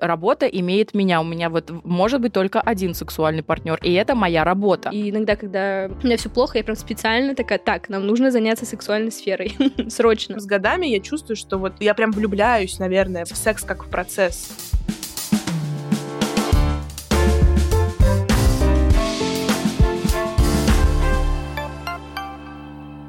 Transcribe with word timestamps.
работа 0.00 0.46
имеет 0.46 0.94
меня. 0.94 1.20
У 1.20 1.24
меня 1.24 1.50
вот 1.50 1.70
может 1.84 2.20
быть 2.20 2.32
только 2.32 2.60
один 2.60 2.94
сексуальный 2.94 3.42
партнер, 3.42 3.78
и 3.82 3.92
это 3.92 4.14
моя 4.14 4.44
работа. 4.44 4.90
И 4.90 5.10
иногда, 5.10 5.36
когда 5.36 5.90
у 6.02 6.06
меня 6.06 6.16
все 6.16 6.28
плохо, 6.28 6.58
я 6.58 6.64
прям 6.64 6.76
специально 6.76 7.34
такая, 7.34 7.58
так, 7.58 7.88
нам 7.88 8.06
нужно 8.06 8.30
заняться 8.30 8.66
сексуальной 8.66 9.12
сферой. 9.12 9.56
Срочно. 9.88 10.40
С 10.40 10.46
годами 10.46 10.86
я 10.86 11.00
чувствую, 11.00 11.36
что 11.36 11.58
вот 11.58 11.74
я 11.80 11.94
прям 11.94 12.12
влюбляюсь, 12.12 12.78
наверное, 12.78 13.24
в 13.24 13.36
секс 13.36 13.64
как 13.64 13.84
в 13.84 13.90
процесс. 13.90 14.72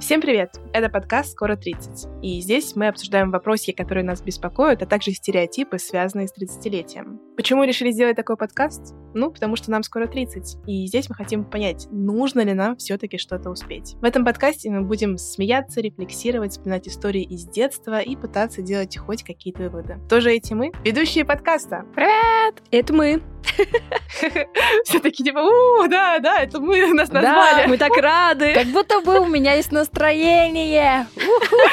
Всем 0.10 0.22
привет! 0.22 0.60
Это 0.74 0.90
подкаст 0.90 1.34
«Скоро 1.34 1.56
30». 1.56 2.24
И 2.24 2.42
здесь 2.42 2.76
мы 2.76 2.88
обсуждаем 2.88 3.30
вопросы, 3.30 3.74
которые 3.74 4.04
нас 4.04 4.24
беспокоят, 4.24 4.82
а 4.82 4.88
также 4.88 5.12
стереотипы, 5.12 5.78
связанные 5.78 6.28
с 6.28 6.34
30-летием. 6.34 7.20
Почему 7.38 7.64
решили 7.64 7.92
сделать 7.92 8.16
такой 8.16 8.36
подкаст? 8.36 8.96
Ну, 9.14 9.30
потому 9.30 9.56
что 9.56 9.70
нам 9.70 9.84
скоро 9.84 10.08
30. 10.08 10.68
И 10.68 10.88
здесь 10.88 11.10
мы 11.10 11.16
хотим 11.16 11.46
понять, 11.46 11.88
нужно 11.92 12.40
ли 12.40 12.56
нам 12.56 12.76
все 12.78 12.98
таки 12.98 13.20
что-то 13.20 13.52
успеть. 13.52 13.98
В 14.02 14.04
этом 14.04 14.26
подкасте 14.26 14.72
мы 14.72 14.82
будем 14.82 15.20
смеяться, 15.20 15.80
рефлексировать, 15.80 16.54
вспоминать 16.54 16.88
истории 16.88 17.22
из 17.22 17.46
детства 17.46 18.00
и 18.00 18.16
пытаться 18.16 18.64
делать 18.64 18.98
хоть 18.98 19.24
какие-то 19.24 19.62
выводы. 19.62 20.00
Тоже 20.10 20.32
эти 20.32 20.54
мы, 20.54 20.72
ведущие 20.84 21.24
подкаста. 21.24 21.86
Привет! 21.94 22.64
Это 22.72 22.94
мы. 22.94 23.22
Все 24.84 25.00
таки 25.00 25.24
типа, 25.24 25.40
у, 25.40 25.88
да, 25.88 26.20
да, 26.20 26.40
это 26.40 26.60
мы 26.60 26.94
нас 26.94 27.12
назвали. 27.12 27.64
Да, 27.64 27.68
мы 27.68 27.78
так 27.78 27.96
рады. 27.96 28.54
Как 28.54 28.68
будто 28.68 29.02
бы 29.02 29.20
у 29.20 29.26
меня 29.28 29.54
есть 29.54 29.72
настроение. 29.72 29.99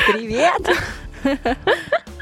Привет! 0.09 0.61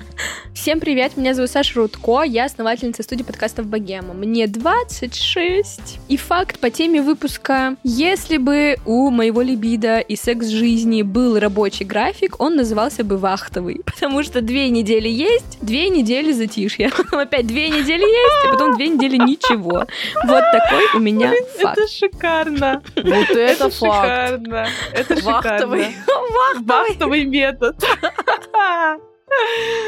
Всем 0.55 0.81
привет, 0.81 1.17
меня 1.17 1.35
зовут 1.35 1.51
Саша 1.51 1.79
Рудко, 1.79 2.23
я 2.23 2.45
основательница 2.47 3.03
студии 3.03 3.23
подкастов 3.23 3.67
Богема. 3.67 4.15
Мне 4.15 4.47
26. 4.47 5.99
И 6.09 6.17
факт 6.17 6.59
по 6.59 6.71
теме 6.71 7.03
выпуска. 7.03 7.77
Если 7.83 8.39
бы 8.39 8.77
у 8.87 9.11
моего 9.11 9.43
либидо 9.43 9.99
и 9.99 10.17
секс-жизни 10.17 11.03
был 11.03 11.39
рабочий 11.39 11.85
график, 11.85 12.41
он 12.41 12.57
назывался 12.57 13.05
бы 13.05 13.19
вахтовый. 13.19 13.83
Потому 13.85 14.23
что 14.23 14.41
две 14.41 14.71
недели 14.71 15.09
есть, 15.09 15.59
две 15.61 15.91
недели 15.91 16.33
затишья. 16.33 16.91
Потом 16.97 17.19
опять 17.19 17.47
две 17.47 17.69
недели 17.69 18.03
есть, 18.03 18.47
а 18.47 18.53
потом 18.53 18.77
две 18.77 18.89
недели 18.89 19.17
ничего. 19.17 19.87
Вот 20.25 20.45
такой 20.53 20.85
у 20.95 20.99
меня 20.99 21.33
факт. 21.61 21.79
Это 21.79 21.89
шикарно. 21.89 22.83
Вот 22.97 23.31
это 23.37 23.69
факт. 23.69 23.75
Шикарно. 23.75 24.69
Это 24.93 25.15
Вахтовый. 25.23 25.85
шикарно. 25.85 26.63
Вахтовый 26.65 27.25
метод. 27.27 27.77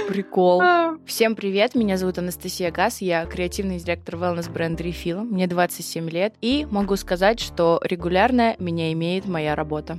Прикол. 0.08 0.62
Всем 1.04 1.34
привет, 1.34 1.74
меня 1.74 1.96
зовут 1.96 2.18
Анастасия 2.18 2.70
Гас, 2.70 3.00
я 3.00 3.26
креативный 3.26 3.78
директор 3.78 4.14
wellness 4.16 4.50
бренда 4.50 4.84
Refill, 4.84 5.22
мне 5.22 5.46
27 5.46 6.08
лет, 6.10 6.34
и 6.40 6.66
могу 6.70 6.96
сказать, 6.96 7.40
что 7.40 7.80
регулярно 7.82 8.56
меня 8.58 8.92
имеет 8.92 9.26
моя 9.26 9.54
работа. 9.54 9.98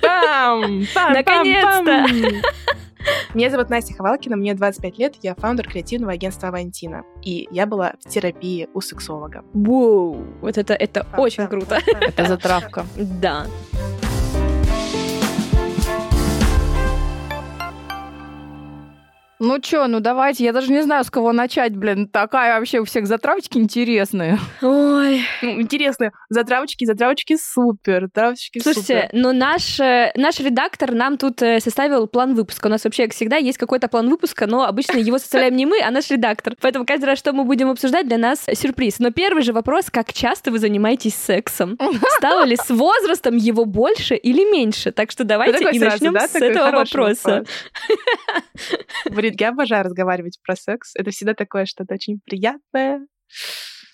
Пам, 0.00 0.84
пам, 0.94 1.12
Наконец-то! 1.12 2.06
Меня 3.34 3.50
зовут 3.50 3.70
Настя 3.70 3.94
Ховалкина, 3.94 4.36
мне 4.36 4.54
25 4.54 4.98
лет, 4.98 5.14
я 5.22 5.34
фаундер 5.34 5.68
креативного 5.68 6.12
агентства 6.12 6.48
Авантина. 6.48 7.02
И 7.22 7.48
я 7.50 7.66
была 7.66 7.94
в 8.04 8.08
терапии 8.08 8.68
у 8.74 8.80
сексолога. 8.80 9.44
Воу, 9.52 10.24
вот 10.40 10.58
это, 10.58 10.74
это 10.74 11.06
очень 11.16 11.46
круто. 11.48 11.80
Это 12.00 12.26
затравка. 12.26 12.86
Да. 12.96 13.46
Ну 19.44 19.58
чё, 19.58 19.88
ну 19.88 19.98
давайте, 19.98 20.44
я 20.44 20.52
даже 20.52 20.70
не 20.70 20.82
знаю, 20.82 21.02
с 21.02 21.10
кого 21.10 21.32
начать, 21.32 21.74
блин. 21.74 22.06
Такая 22.06 22.56
вообще 22.56 22.78
у 22.78 22.84
всех 22.84 23.08
затравочки 23.08 23.58
интересные. 23.58 24.38
Ой, 24.60 25.24
Ну, 25.42 25.60
интересно, 25.60 26.12
затравочки, 26.28 26.84
затравочки 26.84 27.36
супер, 27.36 28.02
затравочки 28.02 28.60
Слушайте, 28.60 29.02
супер. 29.02 29.20
но 29.20 29.32
наш, 29.32 29.80
э, 29.80 30.12
наш 30.14 30.38
редактор 30.38 30.92
нам 30.92 31.18
тут 31.18 31.42
э, 31.42 31.58
составил 31.58 32.06
план 32.06 32.36
выпуска. 32.36 32.68
У 32.68 32.70
нас 32.70 32.84
вообще, 32.84 33.06
как 33.06 33.16
всегда, 33.16 33.36
есть 33.36 33.58
какой-то 33.58 33.88
план 33.88 34.08
выпуска, 34.10 34.46
но 34.46 34.62
обычно 34.62 34.98
его 34.98 35.18
составляем 35.18 35.56
не 35.56 35.66
мы, 35.66 35.80
а 35.82 35.90
наш 35.90 36.08
редактор. 36.10 36.54
Поэтому 36.60 36.86
каждый 36.86 37.06
раз, 37.06 37.18
что 37.18 37.32
мы 37.32 37.42
будем 37.42 37.68
обсуждать, 37.68 38.06
для 38.06 38.18
нас 38.18 38.46
сюрприз. 38.54 39.00
Но 39.00 39.10
первый 39.10 39.42
же 39.42 39.52
вопрос, 39.52 39.86
как 39.90 40.12
часто 40.12 40.52
вы 40.52 40.60
занимаетесь 40.60 41.16
сексом? 41.16 41.76
Стало 42.18 42.44
ли 42.44 42.54
с 42.54 42.70
возрастом 42.70 43.36
его 43.36 43.64
больше 43.64 44.14
или 44.14 44.48
меньше? 44.52 44.92
Так 44.92 45.10
что 45.10 45.24
давайте 45.24 45.68
и 45.72 45.80
начнем 45.80 46.16
с 46.16 46.36
этого 46.36 46.70
вопроса. 46.70 47.44
Блин, 49.32 49.36
я 49.40 49.48
обожаю 49.50 49.84
разговаривать 49.84 50.38
про 50.44 50.56
секс. 50.56 50.92
Это 50.94 51.10
всегда 51.10 51.34
такое 51.34 51.64
что-то 51.66 51.94
очень 51.94 52.20
приятное. 52.24 53.06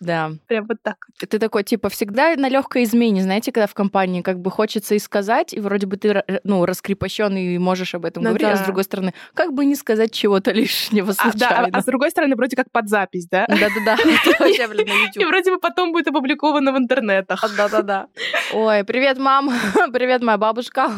Да. 0.00 0.30
Прям 0.46 0.66
вот 0.68 0.76
так. 0.80 0.96
Ты 1.28 1.40
такой, 1.40 1.64
типа, 1.64 1.88
всегда 1.88 2.36
на 2.36 2.48
легкой 2.48 2.84
измене, 2.84 3.20
знаете, 3.22 3.50
когда 3.50 3.66
в 3.66 3.74
компании 3.74 4.22
как 4.22 4.38
бы 4.38 4.48
хочется 4.48 4.94
и 4.94 4.98
сказать, 5.00 5.52
и 5.52 5.58
вроде 5.58 5.88
бы 5.88 5.96
ты, 5.96 6.08
р- 6.10 6.40
ну, 6.44 6.64
раскрепощенный 6.66 7.56
и 7.56 7.58
можешь 7.58 7.96
об 7.96 8.04
этом 8.04 8.22
Ну 8.22 8.28
говорить, 8.28 8.46
а 8.46 8.52
да. 8.56 8.62
с 8.62 8.64
другой 8.64 8.84
стороны, 8.84 9.12
как 9.34 9.52
бы 9.54 9.64
не 9.64 9.74
сказать 9.74 10.12
чего-то 10.12 10.52
лишнего 10.52 11.10
А, 11.10 11.14
да, 11.16 11.22
а- 11.24 11.30
случайно. 11.32 11.68
а 11.78 11.82
с 11.82 11.84
другой 11.84 12.10
стороны, 12.12 12.36
вроде 12.36 12.54
как 12.54 12.70
под 12.70 12.88
запись, 12.88 13.26
да? 13.28 13.46
Да-да-да, 13.48 13.96
И 14.46 15.24
вроде 15.24 15.50
бы 15.50 15.58
потом 15.58 15.90
будет 15.90 16.06
опубликовано 16.06 16.72
в 16.72 16.78
интернетах. 16.78 17.44
Да-да-да. 17.56 18.06
Ой, 18.52 18.84
привет, 18.84 19.18
мам. 19.18 19.50
Привет, 19.92 20.22
моя 20.22 20.38
бабушка. 20.38 20.92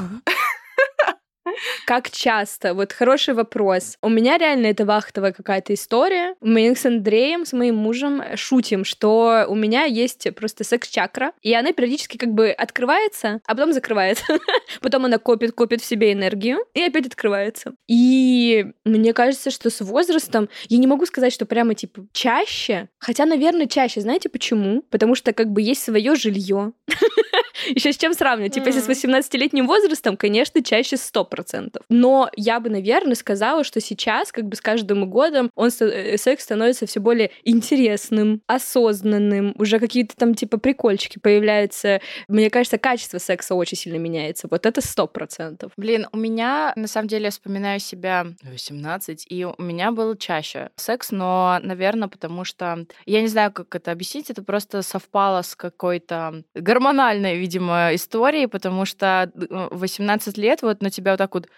Как 1.86 2.10
часто? 2.10 2.74
Вот 2.74 2.92
хороший 2.92 3.34
вопрос. 3.34 3.96
У 4.02 4.08
меня 4.08 4.38
реально 4.38 4.66
это 4.66 4.84
вахтовая 4.84 5.32
какая-то 5.32 5.74
история. 5.74 6.34
Мы 6.40 6.74
с 6.74 6.86
Андреем, 6.86 7.44
с 7.44 7.52
моим 7.52 7.76
мужем, 7.76 8.22
шутим, 8.36 8.84
что 8.84 9.46
у 9.48 9.54
меня 9.54 9.84
есть 9.84 10.26
просто 10.34 10.64
секс-чакра, 10.64 11.32
и 11.42 11.52
она 11.54 11.72
периодически 11.72 12.16
как 12.16 12.30
бы 12.30 12.50
открывается, 12.50 13.40
а 13.46 13.54
потом 13.54 13.72
закрывается. 13.72 14.24
Потом 14.80 15.04
она 15.04 15.18
копит, 15.18 15.52
копит 15.52 15.82
в 15.82 15.84
себе 15.84 16.12
энергию, 16.12 16.58
и 16.74 16.82
опять 16.82 17.06
открывается. 17.06 17.72
И 17.88 18.66
мне 18.84 19.12
кажется, 19.12 19.50
что 19.50 19.70
с 19.70 19.80
возрастом, 19.80 20.48
я 20.68 20.78
не 20.78 20.86
могу 20.86 21.06
сказать, 21.06 21.32
что 21.32 21.46
прямо 21.46 21.74
типа 21.74 22.06
чаще, 22.12 22.88
хотя, 22.98 23.26
наверное, 23.26 23.66
чаще. 23.66 24.00
Знаете 24.00 24.28
почему? 24.28 24.82
Потому 24.90 25.14
что 25.14 25.32
как 25.32 25.50
бы 25.50 25.60
есть 25.60 25.82
свое 25.82 26.14
жилье. 26.14 26.72
Еще 27.68 27.92
с 27.92 27.96
чем 27.96 28.14
сравнивать? 28.14 28.54
Типа, 28.54 28.66
если 28.66 28.80
с 28.80 28.84
Мгм. 29.04 29.14
18-летним 29.14 29.66
возрастом, 29.66 30.16
конечно, 30.16 30.62
чаще 30.62 30.96
100%. 30.96 31.82
Но 31.88 32.30
я 32.36 32.60
бы, 32.60 32.70
наверное, 32.70 33.14
сказала, 33.14 33.64
что 33.64 33.80
сейчас, 33.80 34.32
как 34.32 34.44
бы 34.44 34.56
с 34.56 34.60
каждым 34.60 35.08
годом, 35.10 35.50
он 35.54 35.70
э, 35.80 36.16
секс 36.16 36.44
становится 36.44 36.86
все 36.86 37.00
более 37.00 37.30
интересным, 37.44 38.42
осознанным, 38.46 39.54
уже 39.58 39.78
какие-то 39.78 40.16
там 40.16 40.34
типа 40.34 40.58
прикольчики 40.58 41.18
появляются. 41.18 42.00
Мне 42.28 42.50
кажется, 42.50 42.78
качество 42.78 43.18
секса 43.18 43.54
очень 43.54 43.76
сильно 43.76 43.98
меняется. 43.98 44.48
Вот 44.50 44.66
это 44.66 44.80
100%. 44.80 45.70
Блин, 45.76 46.06
у 46.12 46.16
меня, 46.16 46.72
на 46.76 46.86
самом 46.86 47.08
деле, 47.08 47.24
я 47.26 47.30
вспоминаю 47.30 47.80
себя 47.80 48.26
в 48.42 48.50
18, 48.50 49.26
и 49.28 49.44
у 49.44 49.54
меня 49.62 49.92
был 49.92 50.16
чаще 50.16 50.70
секс, 50.76 51.10
но, 51.10 51.58
наверное, 51.62 52.08
потому 52.08 52.44
что, 52.44 52.84
я 53.06 53.20
не 53.20 53.28
знаю, 53.28 53.52
как 53.52 53.74
это 53.74 53.92
объяснить, 53.92 54.30
это 54.30 54.42
просто 54.42 54.82
совпало 54.82 55.42
с 55.42 55.54
какой-то 55.54 56.42
гормональной, 56.54 57.38
видимо, 57.50 57.94
историей, 57.94 58.46
потому 58.46 58.84
что 58.84 59.30
э, 59.34 59.68
в 59.70 59.80
18 59.80 60.38
лет 60.38 60.62
вот 60.62 60.82
на 60.82 60.90
тебя 60.90 61.12
вот 61.12 61.18
так 61.18 61.34
вот 61.34 61.48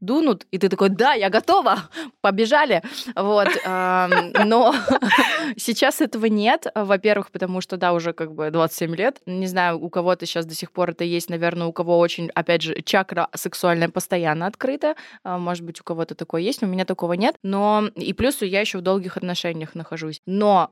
дунут, 0.00 0.46
и 0.50 0.58
ты 0.58 0.68
такой, 0.68 0.88
да, 0.88 1.12
я 1.14 1.30
готова, 1.30 1.78
побежали. 2.20 2.82
Вот. 3.14 3.48
Но 3.66 4.74
сейчас 5.56 6.00
этого 6.00 6.26
нет. 6.26 6.66
Во-первых, 6.74 7.30
потому 7.30 7.60
что, 7.60 7.76
да, 7.76 7.92
уже 7.92 8.12
как 8.12 8.32
бы 8.32 8.50
27 8.50 8.94
лет. 8.94 9.20
Не 9.26 9.46
знаю, 9.46 9.78
у 9.82 9.88
кого-то 9.90 10.26
сейчас 10.26 10.46
до 10.46 10.54
сих 10.54 10.72
пор 10.72 10.90
это 10.90 11.04
есть, 11.04 11.30
наверное, 11.30 11.66
у 11.66 11.72
кого 11.72 11.98
очень, 11.98 12.30
опять 12.34 12.62
же, 12.62 12.80
чакра 12.82 13.28
сексуальная 13.34 13.88
постоянно 13.88 14.46
открыта. 14.46 14.94
А, 15.24 15.38
Может 15.38 15.64
быть, 15.64 15.80
у 15.80 15.84
кого-то 15.84 16.14
такое 16.14 16.42
есть, 16.42 16.62
у 16.62 16.66
меня 16.66 16.84
такого 16.84 17.14
нет. 17.14 17.36
Но 17.42 17.88
и 17.94 18.12
плюс 18.12 18.42
я 18.42 18.60
еще 18.60 18.78
в 18.78 18.82
долгих 18.82 19.16
отношениях 19.16 19.74
нахожусь. 19.74 20.20
Но 20.26 20.70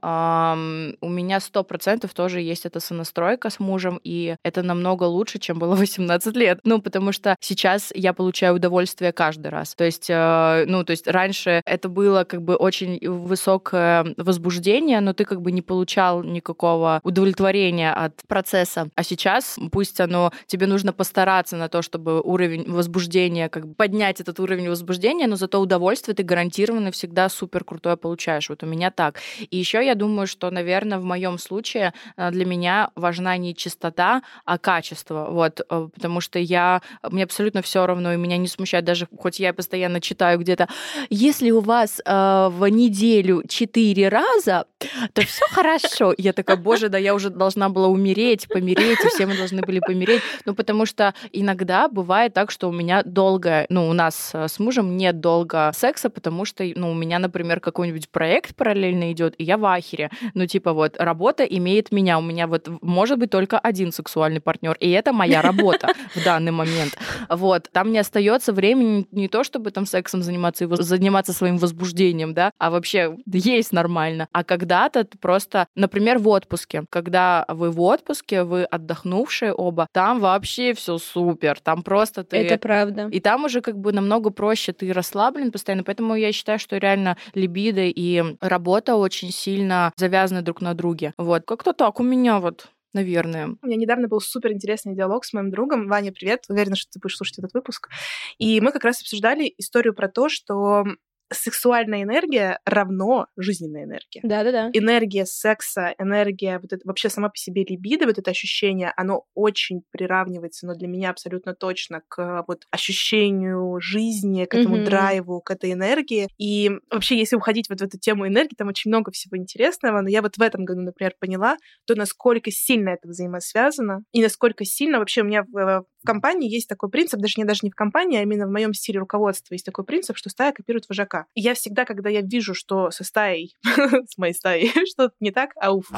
у 1.01 1.09
меня 1.09 1.39
100% 1.39 2.11
тоже 2.15 2.41
есть 2.41 2.67
эта 2.67 2.81
сонастройка 2.81 3.51
с 3.51 3.59
мужем, 3.59 4.01
и 4.05 4.37
это 4.43 4.63
намного 4.63 5.05
лучше, 5.05 5.39
чем 5.39 5.59
было 5.59 5.75
18 5.75 6.37
лет. 6.37 6.61
Ну, 6.65 6.81
потому 6.81 7.13
что 7.13 7.37
сейчас 7.41 7.91
я 7.95 8.13
получаю 8.13 8.55
удовольствие 8.55 8.84
каждый 9.13 9.49
раз. 9.49 9.75
То 9.75 9.85
есть, 9.85 10.07
э, 10.09 10.65
ну, 10.67 10.85
то 10.85 10.91
есть 10.91 11.07
раньше 11.07 11.63
это 11.65 11.89
было 11.89 12.25
как 12.25 12.43
бы 12.43 12.57
очень 12.57 12.99
высокое 13.09 14.15
возбуждение, 14.17 15.01
но 15.01 15.13
ты 15.13 15.25
как 15.25 15.41
бы 15.41 15.53
не 15.53 15.63
получал 15.63 16.23
никакого 16.23 17.01
удовлетворения 17.03 17.93
от 17.93 18.15
процесса. 18.27 18.89
А 18.95 19.03
сейчас, 19.03 19.59
пусть 19.73 20.01
оно, 20.01 20.33
тебе 20.47 20.67
нужно 20.67 20.93
постараться 20.93 21.57
на 21.57 21.69
то, 21.69 21.83
чтобы 21.83 22.21
уровень 22.21 22.71
возбуждения, 22.71 23.49
как 23.49 23.67
бы 23.67 23.75
поднять 23.75 24.21
этот 24.21 24.41
уровень 24.41 24.69
возбуждения, 24.69 25.27
но 25.27 25.37
зато 25.37 25.61
удовольствие 25.61 26.15
ты 26.15 26.23
гарантированно 26.23 26.91
всегда 26.91 27.29
супер 27.29 27.65
крутое 27.65 27.97
получаешь. 27.97 28.49
Вот 28.49 28.63
у 28.63 28.67
меня 28.67 28.91
так. 28.91 29.21
И 29.51 29.57
еще 29.57 29.85
я 29.85 29.95
думаю, 29.95 30.27
что, 30.27 30.51
наверное, 30.51 30.99
в 30.99 31.05
моем 31.05 31.39
случае 31.39 31.93
э, 32.17 32.31
для 32.31 32.45
меня 32.45 32.91
важна 32.97 33.37
не 33.37 33.55
чистота, 33.55 34.23
а 34.45 34.59
качество. 34.59 35.29
Вот, 35.31 35.61
э, 35.61 35.89
потому 35.95 36.21
что 36.21 36.39
я 36.39 36.83
мне 37.11 37.25
абсолютно 37.25 37.63
все 37.63 37.87
равно, 37.87 38.13
и 38.13 38.17
меня 38.17 38.37
не 38.37 38.49
смущает 38.49 38.74
ощущаю, 38.75 38.83
даже 38.83 39.09
хоть 39.17 39.41
я 39.41 39.53
постоянно 39.53 40.01
читаю 40.01 40.39
где-то, 40.39 40.69
если 41.11 41.51
у 41.51 41.61
вас 41.61 42.01
э, 42.05 42.49
в 42.51 42.67
неделю 42.69 43.43
четыре 43.49 44.09
раза, 44.09 44.67
то 45.13 45.23
все 45.23 45.45
хорошо. 45.51 46.15
Я 46.19 46.33
такая, 46.33 46.57
боже, 46.57 46.89
да 46.89 46.99
я 46.99 47.15
уже 47.15 47.31
должна 47.31 47.69
была 47.69 47.89
умереть, 47.89 48.49
помереть, 48.49 48.99
и 49.05 49.09
все 49.09 49.27
мы 49.27 49.37
должны 49.37 49.63
были 49.63 49.81
помереть. 49.81 50.23
Ну, 50.47 50.55
потому 50.55 50.87
что 50.87 51.15
иногда 51.33 51.89
бывает 51.89 52.35
так, 52.35 52.51
что 52.51 52.69
у 52.69 52.73
меня 52.73 53.03
долго, 53.05 53.67
ну, 53.69 53.89
у 53.89 53.93
нас 53.93 54.33
с 54.35 54.59
мужем 54.59 54.97
нет 54.97 55.21
долго 55.21 55.73
секса, 55.75 56.11
потому 56.11 56.45
что, 56.45 56.65
ну, 56.77 56.91
у 56.91 56.95
меня, 56.95 57.19
например, 57.19 57.61
какой-нибудь 57.61 58.09
проект 58.09 58.55
параллельно 58.55 59.13
идет, 59.13 59.35
и 59.39 59.45
я 59.45 59.57
в 59.57 59.65
ахере. 59.65 60.11
Ну, 60.35 60.47
типа 60.47 60.73
вот, 60.73 60.97
работа 60.99 61.45
имеет 61.45 61.93
меня, 61.93 62.19
у 62.19 62.23
меня 62.23 62.47
вот 62.47 62.69
может 62.83 63.19
быть 63.19 63.31
только 63.31 63.59
один 63.59 63.93
сексуальный 63.93 64.41
партнер, 64.41 64.77
и 64.81 64.91
это 64.91 65.13
моя 65.13 65.43
работа 65.43 65.89
в 66.15 66.25
данный 66.25 66.53
момент. 66.53 66.99
Вот, 67.29 67.69
там 67.73 67.93
не 67.93 67.99
остается 67.99 68.53
времени 68.53 68.64
не 68.73 69.29
то, 69.29 69.45
чтобы 69.45 69.71
там 69.71 69.87
сексом 69.87 70.23
заниматься 70.23 70.65
и 70.65 70.69
заниматься 70.83 71.33
своим 71.33 71.59
возбуждением, 71.59 72.35
да, 72.35 72.53
а 72.59 72.71
вообще 72.71 73.17
есть 73.27 73.73
нормально. 73.73 74.29
А 74.33 74.45
когда-то 74.45 75.07
просто, 75.21 75.67
например, 75.75 76.19
в 76.19 76.29
отпуске, 76.29 76.85
когда 76.91 77.45
вы 77.49 77.71
в 77.71 77.81
отпуске, 77.81 78.45
вы 78.45 78.65
отдохнувшие 78.65 79.53
оба, 79.53 79.89
там 79.93 80.21
вообще 80.21 80.75
все 80.75 80.99
супер, 80.99 81.59
там 81.61 81.83
просто 81.83 82.25
ты... 82.25 82.39
Это 82.39 82.59
правда. 82.59 83.09
И 83.11 83.21
там 83.21 83.45
уже 83.45 83.61
как 83.61 83.79
бы 83.79 83.93
намного 83.93 84.31
проще, 84.31 84.73
ты 84.73 84.93
расслаблен 84.93 85.53
постоянно, 85.53 85.85
поэтому 85.85 86.15
я 86.15 86.33
считаю, 86.33 86.59
что 86.59 86.77
реально 86.79 87.17
либидо 87.35 87.83
и 87.83 88.37
работа 88.41 88.97
очень 88.97 89.31
сильно 89.31 89.93
завязаны 89.97 90.43
друг 90.43 90.61
на 90.61 90.75
друге. 90.75 91.13
Вот, 91.19 91.45
как-то 91.45 91.73
так 91.73 92.01
у 92.01 92.03
меня 92.03 92.39
вот 92.39 92.69
наверное. 92.95 93.57
У 93.61 93.67
меня 93.67 93.77
недавно 93.77 94.09
был 94.09 94.21
супер 94.21 94.53
интересный 94.53 94.95
диалог 94.95 95.25
с 95.25 95.33
моим 95.33 95.51
другом. 95.51 95.89
Ваня, 95.89 96.13
привет. 96.13 96.45
Уверена, 96.49 96.77
что 96.77 96.93
ты 96.93 97.01
будешь 97.01 97.17
слушать 97.17 97.39
этот 97.39 97.53
выпуск. 97.55 97.91
И 98.39 98.61
мы 98.61 98.73
как 98.73 98.85
раз 98.85 99.01
обсуждали 99.01 99.53
историю 99.59 99.95
про 99.95 100.09
то, 100.09 100.29
что 100.29 100.85
сексуальная 101.33 102.03
энергия 102.03 102.61
равно 102.65 103.27
жизненная 103.37 103.85
энергия. 103.85 104.21
Да-да-да. 104.23 104.71
Энергия 104.73 105.27
секса, 105.27 105.95
энергия, 105.99 106.59
вот 106.59 106.73
это 106.73 106.83
вообще 106.85 107.09
сама 107.09 107.29
по 107.29 107.37
себе 107.37 107.65
либидо, 107.65 108.07
вот 108.07 108.19
это 108.19 108.31
ощущение, 108.31 108.93
оно 108.97 109.25
очень 109.35 109.83
приравнивается, 109.91 110.67
но 110.67 110.75
для 110.75 110.89
меня 110.89 111.11
абсолютно 111.11 111.55
точно 111.55 112.03
к 112.09 112.45
вот 112.47 112.65
ощущению 112.71 113.81
жизни, 113.81 114.45
к 114.45 114.55
этому 114.55 114.77
mm-hmm. 114.77 114.85
драйву, 114.85 115.41
к 115.41 115.51
этой 115.51 115.73
энергии. 115.73 116.29
И 116.39 116.71
вообще, 116.91 117.19
если 117.19 117.37
уходить 117.37 117.69
вот 117.69 117.81
в 117.81 117.85
эту 117.85 117.99
тему 117.99 118.27
энергии, 118.27 118.55
там 118.57 118.69
очень 118.69 118.91
много 118.91 119.11
всего 119.11 119.37
интересного, 119.37 120.01
но 120.01 120.09
я 120.09 120.23
вот 120.23 120.37
в 120.37 120.43
этом 120.43 120.65
году, 120.65 120.83
например, 120.83 121.15
поняла, 121.19 121.57
то 121.87 121.95
насколько 121.95 122.51
сильно 122.51 122.91
это 122.91 123.09
взаимосвязано, 123.09 124.01
и 124.13 124.23
насколько 124.23 124.65
сильно 124.65 124.99
вообще 124.99 125.23
у 125.23 125.25
меня 125.25 125.45
в, 125.45 125.85
компании 126.05 126.51
есть 126.51 126.69
такой 126.69 126.89
принцип, 126.91 127.21
даже 127.21 127.35
не 127.37 127.45
даже 127.45 127.61
не 127.63 127.71
в 127.71 127.75
компании, 127.75 128.19
а 128.19 128.23
именно 128.23 128.47
в 128.47 128.51
моем 128.51 128.75
стиле 128.75 128.99
руководства 129.01 129.55
есть 129.55 129.67
такой 129.67 129.85
принцип, 129.85 130.17
что 130.17 130.31
стая 130.31 130.53
копирует 130.53 130.89
вожака. 130.89 131.27
И 131.35 131.41
я 131.41 131.55
всегда, 131.55 131.85
когда 131.85 132.11
я 132.11 132.21
вижу, 132.21 132.55
что 132.55 132.91
со 132.91 133.05
стаей, 133.05 133.57
с 133.65 134.19
моей 134.19 134.35
стаей, 134.35 134.73
что-то 134.87 135.15
не 135.21 135.31
так, 135.31 135.51
ауф 135.61 135.91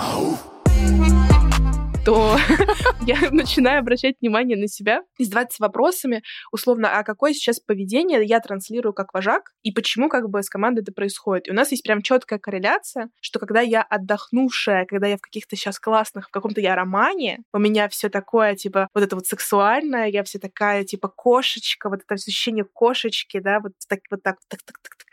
то 2.07 2.39
я 3.05 3.19
начинаю 3.33 3.81
обращать 3.81 4.15
внимание 4.21 4.57
на 4.57 4.69
себя 4.69 5.03
и 5.19 5.25
задаваться 5.25 5.57
вопросами, 5.59 6.23
условно, 6.53 6.97
а 6.97 7.03
какое 7.03 7.33
сейчас 7.33 7.59
поведение 7.59 8.25
я 8.25 8.39
транслирую 8.39 8.93
как 8.93 9.13
вожак, 9.13 9.51
и 9.65 9.73
почему 9.73 10.09
как 10.09 10.31
бы 10.31 10.41
с 10.41 10.49
командой 10.49 10.83
это 10.83 10.93
происходит. 10.93 11.49
И 11.49 11.51
у 11.51 11.55
нас 11.55 11.73
есть 11.73 11.83
прям 11.83 12.03
четкая 12.03 12.39
корреляция, 12.39 13.11
что 13.21 13.41
когда 13.41 13.61
я 13.61 13.83
отдохнувшая, 13.83 14.87
когда 14.87 15.09
я 15.09 15.17
в 15.17 15.21
каких-то 15.21 15.57
сейчас 15.57 15.81
классных, 15.81 16.29
в 16.29 16.31
каком-то 16.31 16.61
я 16.61 16.77
романе, 16.77 17.41
у 17.53 17.59
меня 17.59 17.89
все 17.89 18.09
такое, 18.09 18.55
типа, 18.55 18.89
вот 18.95 19.03
это 19.03 19.17
вот 19.17 19.27
сексуальное, 19.27 20.07
я 20.07 20.23
вся 20.23 20.39
такая, 20.39 20.85
типа, 20.85 21.09
кошечка, 21.09 21.89
вот 21.89 22.03
это 22.05 22.15
ощущение 22.15 22.65
кошечки, 22.73 23.41
да, 23.41 23.59
вот 23.59 23.73
так, 23.89 23.99
вот 24.13 24.23
так, 24.23 24.37
так, 24.49 24.61
так, 24.63 24.79
так, 24.81 24.95
так, 24.97 25.07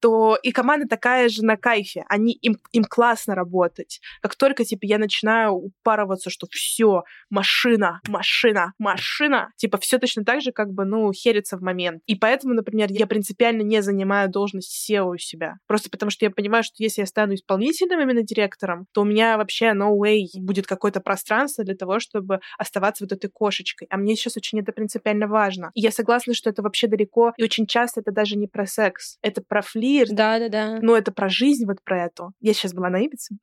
то 0.00 0.38
и 0.42 0.52
команда 0.52 0.88
такая 0.88 1.28
же 1.28 1.44
на 1.44 1.58
кайфе, 1.58 2.04
они, 2.08 2.32
им, 2.32 2.56
им 2.72 2.84
классно 2.84 3.34
работать. 3.34 4.00
Как 4.22 4.34
только, 4.36 4.64
типа, 4.64 4.86
я 4.86 4.96
начинаю 4.96 5.52
упарываться, 5.52 6.30
что 6.38 6.46
все, 6.50 7.02
машина, 7.30 8.00
машина, 8.08 8.72
машина. 8.78 9.50
Типа 9.56 9.78
все 9.78 9.98
точно 9.98 10.24
так 10.24 10.40
же, 10.40 10.52
как 10.52 10.72
бы, 10.72 10.84
ну, 10.84 11.12
херится 11.12 11.56
в 11.56 11.62
момент. 11.62 12.02
И 12.06 12.14
поэтому, 12.14 12.54
например, 12.54 12.88
я 12.90 13.06
принципиально 13.06 13.62
не 13.62 13.82
занимаю 13.82 14.30
должность 14.30 14.90
SEO 14.90 15.14
у 15.14 15.18
себя. 15.18 15.56
Просто 15.66 15.90
потому 15.90 16.10
что 16.10 16.24
я 16.24 16.30
понимаю, 16.30 16.62
что 16.62 16.76
если 16.78 17.02
я 17.02 17.06
стану 17.06 17.34
исполнительным 17.34 18.00
именно 18.00 18.22
директором, 18.22 18.86
то 18.92 19.02
у 19.02 19.04
меня 19.04 19.36
вообще 19.36 19.66
no 19.66 19.96
way 19.98 20.26
будет 20.36 20.66
какое-то 20.66 21.00
пространство 21.00 21.64
для 21.64 21.74
того, 21.74 21.98
чтобы 21.98 22.40
оставаться 22.56 23.04
вот 23.04 23.12
этой 23.12 23.28
кошечкой. 23.28 23.88
А 23.90 23.96
мне 23.96 24.14
сейчас 24.14 24.36
очень 24.36 24.60
это 24.60 24.72
принципиально 24.72 25.26
важно. 25.26 25.70
И 25.74 25.80
я 25.80 25.90
согласна, 25.90 26.34
что 26.34 26.50
это 26.50 26.62
вообще 26.62 26.86
далеко, 26.86 27.32
и 27.36 27.42
очень 27.42 27.66
часто 27.66 28.00
это 28.00 28.12
даже 28.12 28.36
не 28.36 28.46
про 28.46 28.66
секс, 28.66 29.18
это 29.22 29.42
про 29.46 29.62
флирт. 29.62 30.10
Да-да-да. 30.10 30.78
Но 30.80 30.96
это 30.96 31.12
про 31.12 31.28
жизнь 31.28 31.66
вот 31.66 31.82
про 31.82 32.04
эту. 32.04 32.32
Я 32.40 32.52
сейчас 32.54 32.74
была 32.74 32.90
на 32.90 33.04
Ибице. 33.04 33.36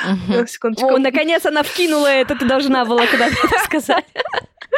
Секундочку. 0.46 0.88
О, 0.88 0.98
наконец 0.98 1.44
она 1.46 1.62
вкинула 1.62 2.06
это, 2.06 2.29
ты 2.34 2.44
должна 2.44 2.84
была 2.84 3.06
куда-то 3.06 3.36
сказать. 3.64 4.04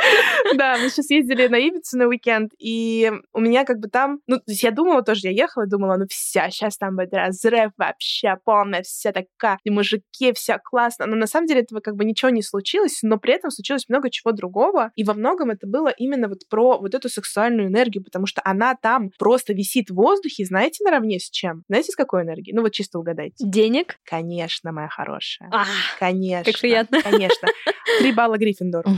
Да, 0.54 0.76
мы 0.78 0.88
сейчас 0.88 1.10
ездили 1.10 1.46
на 1.46 1.56
Ибицу 1.56 1.96
на 1.96 2.06
уикенд, 2.06 2.52
и 2.58 3.10
у 3.32 3.40
меня 3.40 3.64
как 3.64 3.78
бы 3.78 3.88
там... 3.88 4.20
Ну, 4.26 4.36
то 4.36 4.44
есть 4.48 4.62
я 4.62 4.70
думала 4.70 5.02
тоже, 5.02 5.28
я 5.28 5.30
ехала, 5.30 5.66
думала, 5.66 5.96
ну 5.96 6.06
вся, 6.08 6.50
сейчас 6.50 6.76
там 6.76 6.96
будет 6.96 7.14
разрыв 7.14 7.72
вообще 7.76 8.36
полная, 8.44 8.82
вся 8.82 9.12
такая, 9.12 9.58
и 9.64 9.70
мужики, 9.70 10.32
вся 10.32 10.58
классно. 10.58 11.06
Но 11.06 11.16
на 11.16 11.26
самом 11.26 11.46
деле 11.46 11.62
этого 11.62 11.80
как 11.80 11.96
бы 11.96 12.04
ничего 12.04 12.30
не 12.30 12.42
случилось, 12.42 12.98
но 13.02 13.18
при 13.18 13.34
этом 13.34 13.50
случилось 13.50 13.88
много 13.88 14.10
чего 14.10 14.32
другого, 14.32 14.90
и 14.96 15.04
во 15.04 15.14
многом 15.14 15.50
это 15.50 15.66
было 15.66 15.88
именно 15.88 16.28
вот 16.28 16.40
про 16.48 16.78
вот 16.78 16.94
эту 16.94 17.08
сексуальную 17.08 17.68
энергию, 17.68 18.04
потому 18.04 18.26
что 18.26 18.42
она 18.44 18.74
там 18.74 19.10
просто 19.18 19.52
висит 19.52 19.90
в 19.90 19.94
воздухе, 19.94 20.44
знаете, 20.44 20.84
наравне 20.84 21.18
с 21.18 21.30
чем? 21.30 21.62
Знаете, 21.68 21.92
с 21.92 21.96
какой 21.96 22.22
энергией? 22.22 22.54
Ну 22.54 22.62
вот 22.62 22.72
чисто 22.72 22.98
угадайте. 22.98 23.36
Денег? 23.40 23.96
Конечно, 24.04 24.72
моя 24.72 24.88
хорошая. 24.88 25.48
А, 25.52 25.64
конечно. 25.98 26.52
Как 26.52 26.60
приятно. 26.60 27.02
Конечно. 27.02 27.48
Три 27.98 28.12
балла 28.12 28.36
Гриффиндор. 28.36 28.84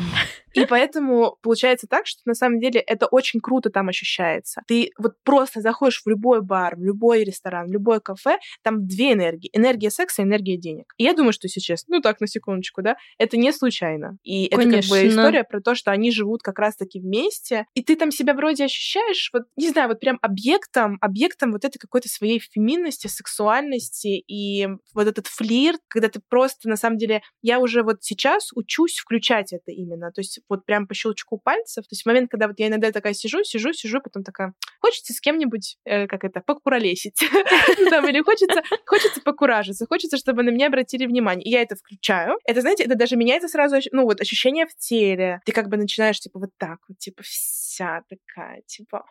И 0.55 0.67
поэтому 0.67 1.37
получается 1.43 1.87
так, 1.89 2.07
что 2.07 2.21
на 2.25 2.35
самом 2.35 2.61
деле 2.61 2.81
это 2.81 3.07
очень 3.07 3.41
круто 3.41 3.71
там 3.71 3.89
ощущается. 3.89 4.63
Ты 4.67 4.91
вот 4.99 5.15
просто 5.25 5.61
заходишь 5.61 6.03
в 6.05 6.09
любой 6.09 6.43
бар, 6.43 6.77
в 6.77 6.83
любой 6.83 7.25
ресторан, 7.25 7.67
в 7.67 7.73
любое 7.73 8.01
кафе, 8.01 8.39
там 8.63 8.87
две 8.87 9.13
энергии. 9.13 9.51
Энергия 9.53 9.91
секса 9.91 10.23
и 10.23 10.25
энергия 10.25 10.57
денег. 10.57 10.95
И 10.97 11.05
я 11.05 11.15
думаю, 11.15 11.33
что 11.33 11.49
сейчас, 11.49 11.85
ну 11.89 12.01
так, 12.01 12.21
на 12.21 12.27
секундочку, 12.27 12.83
да, 12.83 12.97
это 13.19 13.37
не 13.37 13.53
случайно. 13.53 14.19
И 14.23 14.49
Конечно. 14.49 14.79
это 14.79 14.83
как 14.83 14.91
бы 14.91 15.09
история 15.09 15.45
про 15.45 15.61
то, 15.61 15.75
что 15.75 15.91
они 15.91 16.11
живут 16.11 16.43
как 16.43 16.59
раз-таки 16.59 17.01
вместе, 17.01 17.67
и 17.75 17.83
ты 17.83 17.97
там 17.97 18.11
себя 18.11 18.35
вроде 18.35 18.65
ощущаешь, 18.65 19.31
вот, 19.33 19.45
не 19.57 19.69
знаю, 19.69 19.89
вот 19.89 20.01
прям 20.01 20.19
объектом, 20.23 20.99
объектом 21.01 21.53
вот 21.53 21.65
этой 21.65 21.79
какой-то 21.79 22.09
своей 22.09 22.39
феминности, 22.39 23.07
сексуальности 23.07 24.23
и 24.27 24.69
вот 24.95 25.07
этот 25.07 25.27
флирт, 25.27 25.81
когда 25.89 26.09
ты 26.09 26.21
просто, 26.29 26.69
на 26.69 26.77
самом 26.77 26.99
деле, 26.99 27.23
я 27.43 27.59
уже 27.59 27.83
вот 27.83 28.03
сейчас 28.03 28.51
учусь 28.55 28.99
включать 28.99 29.53
это 29.53 29.71
именно. 29.73 30.11
То 30.13 30.21
есть 30.21 30.41
вот 30.49 30.65
прям 30.65 30.87
по 30.87 30.95
щелчку 30.95 31.39
пальцев. 31.39 31.85
То 31.85 31.93
есть 31.93 32.03
в 32.03 32.07
момент, 32.07 32.31
когда 32.31 32.49
вот 32.49 32.59
я 32.59 32.69
иногда 32.69 32.91
такая 32.93 33.15
сижу, 33.15 33.43
сижу, 33.45 33.73
сижу, 33.73 34.01
потом 34.01 34.23
такая, 34.23 34.55
хочется 34.81 35.13
с 35.13 35.21
кем-нибудь, 35.21 35.79
э, 35.85 36.07
как 36.07 36.25
это, 36.25 36.41
покуролесить. 36.41 37.19
Там, 37.91 38.09
или 38.09 38.21
хочется, 38.23 38.63
хочется 38.87 39.21
покуражиться, 39.23 39.87
хочется, 39.87 40.17
чтобы 40.17 40.43
на 40.43 40.51
меня 40.51 40.67
обратили 40.67 41.07
внимание. 41.07 41.45
И 41.45 41.51
я 41.51 41.63
это 41.63 41.77
включаю. 41.77 42.39
Это, 42.45 42.61
знаете, 42.61 42.85
это 42.85 42.95
даже 42.95 43.17
меняется 43.17 43.49
сразу, 43.49 43.77
ну, 43.93 44.05
вот 44.05 44.21
ощущение 44.21 44.67
в 44.67 44.77
теле. 44.77 45.41
Ты 45.45 45.53
как 45.53 45.69
бы 45.69 45.77
начинаешь, 45.77 46.21
типа, 46.21 46.39
вот 46.39 46.51
так 46.59 46.79
вот, 46.89 46.99
типа, 46.99 47.23
вся 47.23 48.03
такая, 48.09 48.63
типа, 48.67 49.05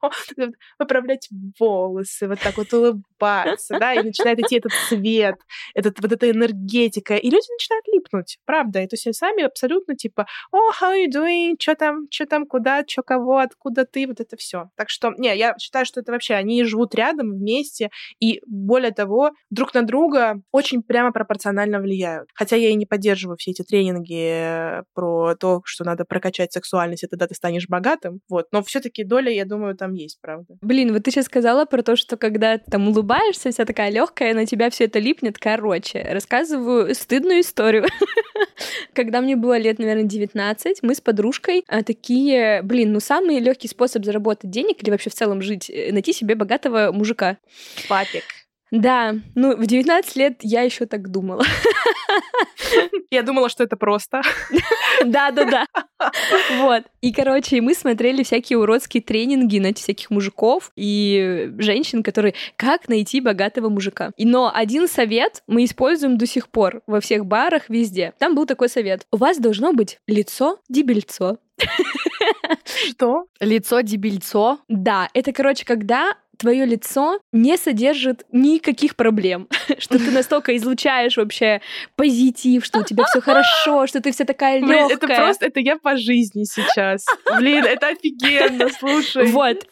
поправлять 0.78 1.28
волосы, 1.58 2.28
вот 2.28 2.40
так 2.40 2.56
вот 2.56 2.72
улыбаться, 2.72 3.78
да, 3.78 3.94
и 3.94 4.02
начинает 4.02 4.38
идти 4.40 4.56
этот 4.56 4.72
цвет, 4.88 5.36
этот, 5.74 6.00
вот 6.00 6.12
эта 6.12 6.30
энергетика, 6.30 7.16
и 7.16 7.30
люди 7.30 7.52
начинают 7.52 7.86
липнуть, 7.88 8.38
правда, 8.44 8.80
и 8.80 8.86
то 8.86 8.94
есть 8.94 9.18
сами 9.18 9.44
абсолютно 9.44 9.96
типа, 9.96 10.26
о, 10.52 10.70
how 10.80 10.94
you 10.94 11.10
doing, 11.12 11.56
что 11.58 11.74
там, 11.74 12.06
что 12.10 12.26
там, 12.26 12.46
куда, 12.46 12.84
что 12.86 13.02
кого, 13.02 13.38
откуда 13.38 13.84
ты, 13.84 14.06
вот 14.06 14.20
это 14.20 14.36
все. 14.36 14.70
Так 14.76 14.90
что, 14.90 15.12
не, 15.16 15.36
я 15.36 15.54
считаю, 15.58 15.84
что 15.84 16.00
это 16.00 16.12
вообще, 16.12 16.34
они 16.34 16.64
живут 16.64 16.94
рядом, 16.94 17.30
вместе, 17.32 17.90
и 18.20 18.40
более 18.46 18.92
того, 18.92 19.32
друг 19.50 19.74
на 19.74 19.82
друга 19.82 20.40
очень 20.52 20.82
прямо 20.82 21.12
пропорционально 21.12 21.80
влияют. 21.80 22.28
Хотя 22.34 22.56
я 22.56 22.70
и 22.70 22.74
не 22.74 22.86
поддерживаю 22.86 23.36
все 23.36 23.52
эти 23.52 23.62
тренинги 23.62 24.82
про 24.94 25.34
то, 25.34 25.62
что 25.64 25.84
надо 25.84 26.04
прокачать 26.04 26.52
сексуальность, 26.52 27.04
и 27.04 27.06
тогда 27.06 27.26
ты 27.26 27.34
станешь 27.34 27.68
богатым, 27.68 28.20
вот, 28.28 28.46
но 28.52 28.62
все-таки 28.62 29.04
доля, 29.04 29.30
я 29.30 29.44
думаю, 29.44 29.76
там 29.76 29.94
есть, 29.94 30.20
правда. 30.20 30.56
Блин, 30.62 30.92
вот 30.92 31.04
ты 31.04 31.10
сейчас 31.10 31.26
сказала 31.26 31.64
про 31.64 31.82
то, 31.82 31.96
что 31.96 32.16
когда 32.16 32.58
ты 32.58 32.70
там 32.70 32.88
улыбаешься, 32.88 33.50
вся 33.50 33.64
такая 33.64 33.90
легкая, 33.90 34.34
на 34.34 34.46
тебя 34.46 34.70
все 34.70 34.84
это 34.84 34.98
липнет. 34.98 35.38
Короче, 35.38 36.06
рассказываю 36.10 36.94
стыдную 36.94 37.40
историю. 37.40 37.86
Когда 38.94 39.20
мне 39.20 39.36
было 39.36 39.58
лет, 39.58 39.78
наверное, 39.78 40.04
19, 40.04 40.69
мы 40.82 40.94
с 40.94 41.00
подружкой 41.00 41.64
а, 41.68 41.82
такие, 41.82 42.62
блин, 42.62 42.92
ну 42.92 43.00
самый 43.00 43.38
легкий 43.38 43.68
способ 43.68 44.04
заработать 44.04 44.50
денег 44.50 44.82
или 44.82 44.90
вообще 44.90 45.10
в 45.10 45.14
целом 45.14 45.42
жить, 45.42 45.70
э, 45.70 45.92
найти 45.92 46.12
себе 46.12 46.34
богатого 46.34 46.92
мужика. 46.92 47.38
Папик. 47.88 48.24
Да, 48.70 49.16
ну, 49.34 49.56
в 49.56 49.66
19 49.66 50.16
лет 50.16 50.36
я 50.42 50.62
еще 50.62 50.86
так 50.86 51.10
думала. 51.10 51.44
Я 53.10 53.22
думала, 53.22 53.48
что 53.48 53.64
это 53.64 53.76
просто. 53.76 54.22
Да-да-да. 55.04 55.66
Вот. 56.58 56.84
И, 57.00 57.12
короче, 57.12 57.60
мы 57.60 57.74
смотрели 57.74 58.22
всякие 58.22 58.58
уродские 58.58 59.02
тренинги 59.02 59.58
на 59.58 59.74
всяких 59.74 60.10
мужиков 60.10 60.70
и 60.76 61.50
женщин, 61.58 62.02
которые 62.02 62.34
«Как 62.56 62.88
найти 62.88 63.20
богатого 63.20 63.68
мужика?». 63.68 64.12
И, 64.16 64.24
но 64.24 64.52
один 64.54 64.86
совет 64.86 65.42
мы 65.48 65.64
используем 65.64 66.18
до 66.18 66.26
сих 66.26 66.48
пор 66.48 66.82
во 66.86 67.00
всех 67.00 67.26
барах, 67.26 67.68
везде. 67.68 68.12
Там 68.18 68.34
был 68.34 68.46
такой 68.46 68.68
совет. 68.68 69.06
У 69.10 69.16
вас 69.16 69.38
должно 69.38 69.72
быть 69.72 69.98
лицо 70.06 70.60
дебильцо. 70.68 71.38
Что? 72.64 73.26
Лицо 73.40 73.80
дебильцо? 73.80 74.60
Да, 74.68 75.08
это, 75.14 75.32
короче, 75.32 75.64
когда 75.64 76.14
твое 76.40 76.64
лицо 76.64 77.20
не 77.32 77.56
содержит 77.58 78.24
никаких 78.32 78.96
проблем, 78.96 79.46
что 79.78 79.98
ты 79.98 80.10
настолько 80.10 80.56
излучаешь 80.56 81.16
вообще 81.16 81.60
позитив, 81.96 82.64
что 82.64 82.80
у 82.80 82.84
тебя 82.84 83.04
все 83.04 83.20
хорошо, 83.20 83.86
что 83.86 84.00
ты 84.00 84.10
вся 84.10 84.24
такая 84.24 84.58
легкая. 84.58 84.88
Это 84.88 85.06
просто, 85.06 85.46
это 85.46 85.60
я 85.60 85.76
по 85.76 85.96
жизни 85.96 86.44
сейчас. 86.44 87.04
Блин, 87.38 87.64
это 87.64 87.88
офигенно, 87.88 88.68
слушай. 88.70 89.26
Вот. 89.26 89.66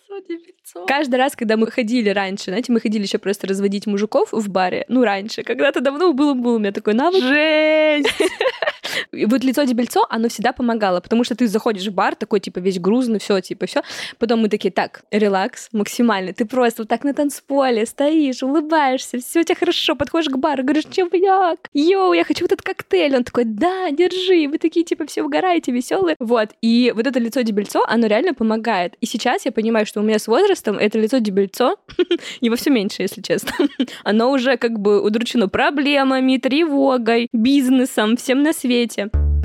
Каждый 0.87 1.17
раз, 1.17 1.35
когда 1.37 1.57
мы 1.57 1.71
ходили 1.71 2.11
раньше, 2.11 2.47
знаете, 2.47 2.73
мы 2.73 2.81
ходили 2.81 3.05
еще 3.05 3.19
просто 3.19 3.47
разводить 3.47 3.87
мужиков 3.87 4.29
в 4.33 4.51
баре, 4.51 4.85
ну, 4.89 5.05
раньше, 5.05 5.43
когда-то 5.43 5.81
давно 5.81 6.13
был, 6.13 6.35
был 6.35 6.57
у 6.57 6.59
меня 6.59 6.73
такой 6.73 6.95
навык. 6.95 7.23
Жесть! 7.23 8.09
И 9.13 9.25
вот 9.27 9.45
лицо 9.45 9.65
дебельцо, 9.65 10.07
оно 10.11 10.29
всегда 10.29 10.53
помогало, 10.53 11.01
потому 11.01 11.25
что 11.25 11.35
ты 11.35 11.47
заходишь 11.47 11.87
в 11.87 11.93
бар, 11.93 12.15
такой, 12.15 12.41
типа, 12.41 12.59
весь 12.59 12.79
грузный, 12.79 13.19
все, 13.19 13.41
типа, 13.41 13.67
все. 13.67 13.83
Потом 14.19 14.41
мы 14.41 14.49
такие, 14.49 14.71
так, 14.71 15.03
релакс, 15.11 15.69
максимально. 15.73 16.33
Ты 16.33 16.45
просто 16.45 16.83
вот 16.83 16.89
так 16.89 17.05
на 17.05 17.15
танцполе 17.15 17.87
стоишь, 17.87 18.43
улыбаешься, 18.43 19.19
все 19.19 19.41
у 19.41 19.43
тебя 19.43 19.57
хорошо, 19.57 19.95
подходишь 19.97 20.29
к 20.29 20.37
бару, 20.37 20.63
говоришь, 20.63 20.85
чувак, 20.91 21.59
йоу, 21.75 22.13
я 22.13 22.25
хочу 22.25 22.45
вот 22.45 22.53
этот 22.53 22.63
коктейль. 22.63 23.17
Он 23.17 23.25
такой, 23.25 23.45
да, 23.45 23.91
держи. 23.91 24.49
Вы 24.49 24.59
такие, 24.59 24.85
типа, 24.85 25.07
все 25.07 25.23
угораете, 25.23 25.73
веселые. 25.73 26.17
Вот. 26.19 26.51
И 26.63 26.93
вот 26.95 27.07
это 27.07 27.19
лицо 27.19 27.43
дебельцо, 27.43 27.85
оно 27.87 28.07
реально 28.07 28.35
помогает. 28.35 28.95
И 29.01 29.07
сейчас 29.07 29.45
я 29.45 29.53
понимаю, 29.53 29.87
что 29.87 30.01
у 30.01 30.03
меня 30.03 30.19
с 30.19 30.27
возрастом 30.29 30.77
это 30.79 30.99
лицо 30.99 31.19
дебельцо, 31.19 31.77
его 32.41 32.57
все 32.57 32.71
меньше, 32.71 33.03
если 33.03 33.23
честно. 33.23 33.53
Оно 34.05 34.31
уже 34.31 34.57
как 34.57 34.79
бы 34.79 35.03
удручено 35.03 35.49
проблемами, 35.49 36.37
тревогой, 36.39 37.29
бизнесом, 37.33 38.17
всем 38.17 38.43
на 38.43 38.53
свете 38.53 38.88
слушаете. 38.89 39.38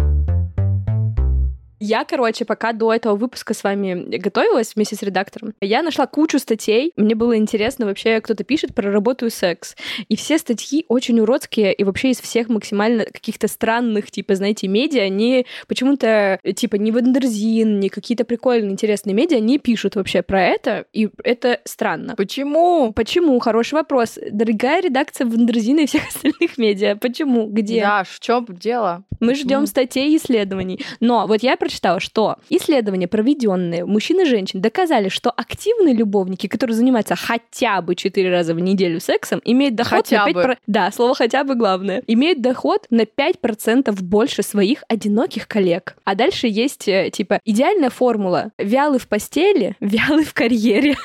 Я, 1.86 2.06
короче, 2.06 2.46
пока 2.46 2.72
до 2.72 2.94
этого 2.94 3.18
выпуска 3.18 3.54
с 3.54 3.62
вами 3.62 4.16
готовилась 4.18 4.74
вместе 4.74 4.96
с 4.96 5.04
редактором, 5.04 5.54
я 5.60 5.82
нашла 5.82 6.08
кучу 6.08 6.40
статей. 6.40 6.94
Мне 6.96 7.14
было 7.14 7.36
интересно 7.36 7.86
вообще, 7.86 8.22
кто-то 8.22 8.46
пишет 8.46 8.74
про 8.74 8.90
работу 8.90 9.26
и 9.26 9.30
секс. 9.30 9.76
И 10.08 10.16
все 10.16 10.38
статьи 10.38 10.86
очень 10.88 11.20
уродские, 11.20 11.74
и 11.74 11.84
вообще 11.84 12.12
из 12.12 12.22
всех 12.22 12.48
максимально 12.48 13.04
каких-то 13.04 13.50
странных, 13.50 14.12
типа, 14.12 14.36
знаете, 14.36 14.70
медиа, 14.70 15.02
они 15.02 15.46
почему-то, 15.68 16.40
типа, 16.56 16.78
не 16.78 16.92
Wonderzine, 16.92 17.82
не 17.82 17.90
какие-то 17.90 18.24
прикольные, 18.24 18.72
интересные 18.72 19.14
медиа 19.14 19.42
не 19.42 19.58
пишут 19.58 19.98
вообще 19.98 20.22
про 20.22 20.42
это, 20.42 20.86
и 20.94 21.10
это 21.22 21.60
странно. 21.66 22.16
Почему? 22.16 22.94
Почему? 22.94 23.38
Хороший 23.40 23.74
вопрос. 23.74 24.18
Дорогая 24.32 24.82
редакция 24.82 25.28
Wonderzine 25.28 25.77
а 25.77 25.82
и 25.82 25.86
всех 25.88 26.08
остальных 26.08 26.58
медиа. 26.58 26.96
Почему? 26.96 27.48
Где? 27.48 27.82
Да, 27.82 28.06
в 28.06 28.22
чем 28.22 28.46
дело? 28.48 29.04
Мы 29.20 29.36
ждем 29.36 29.68
статей 29.68 30.14
и 30.14 30.18
исследований. 30.18 30.80
Но 31.02 31.28
вот 31.28 31.44
я 31.44 31.58
прочитала, 31.58 31.73
что 32.00 32.38
исследования, 32.50 33.08
проведенные 33.08 33.86
мужчин 33.86 34.22
и 34.22 34.26
женщин, 34.26 34.62
доказали, 34.62 35.10
что 35.10 35.32
активные 35.32 35.94
любовники, 35.94 36.48
которые 36.48 36.76
занимаются 36.76 37.16
хотя 37.16 37.82
бы 37.82 37.96
4 37.96 38.30
раза 38.30 38.54
в 38.54 38.60
неделю 38.60 39.00
сексом, 39.00 39.42
имеют 39.44 39.76
доход 39.76 40.06
Хотя 40.06 40.26
на 40.26 40.30
5%. 40.30 40.34
бы. 40.34 40.58
Да, 40.68 40.92
слово 40.92 41.16
хотя 41.16 41.44
бы 41.44 41.56
главное. 41.56 42.04
Имеют 42.08 42.42
доход 42.42 42.86
на 42.90 43.02
5% 43.02 43.92
больше 44.02 44.44
своих 44.44 44.84
одиноких 44.88 45.48
коллег. 45.48 45.96
А 46.04 46.16
дальше 46.16 46.48
есть, 46.48 46.88
э, 46.88 47.10
типа, 47.12 47.40
идеальная 47.46 47.90
формула. 47.90 48.52
Вялый 48.58 49.00
в 49.00 49.08
постели, 49.08 49.76
вялый 49.80 50.24
в 50.24 50.34
карьере. 50.34 50.98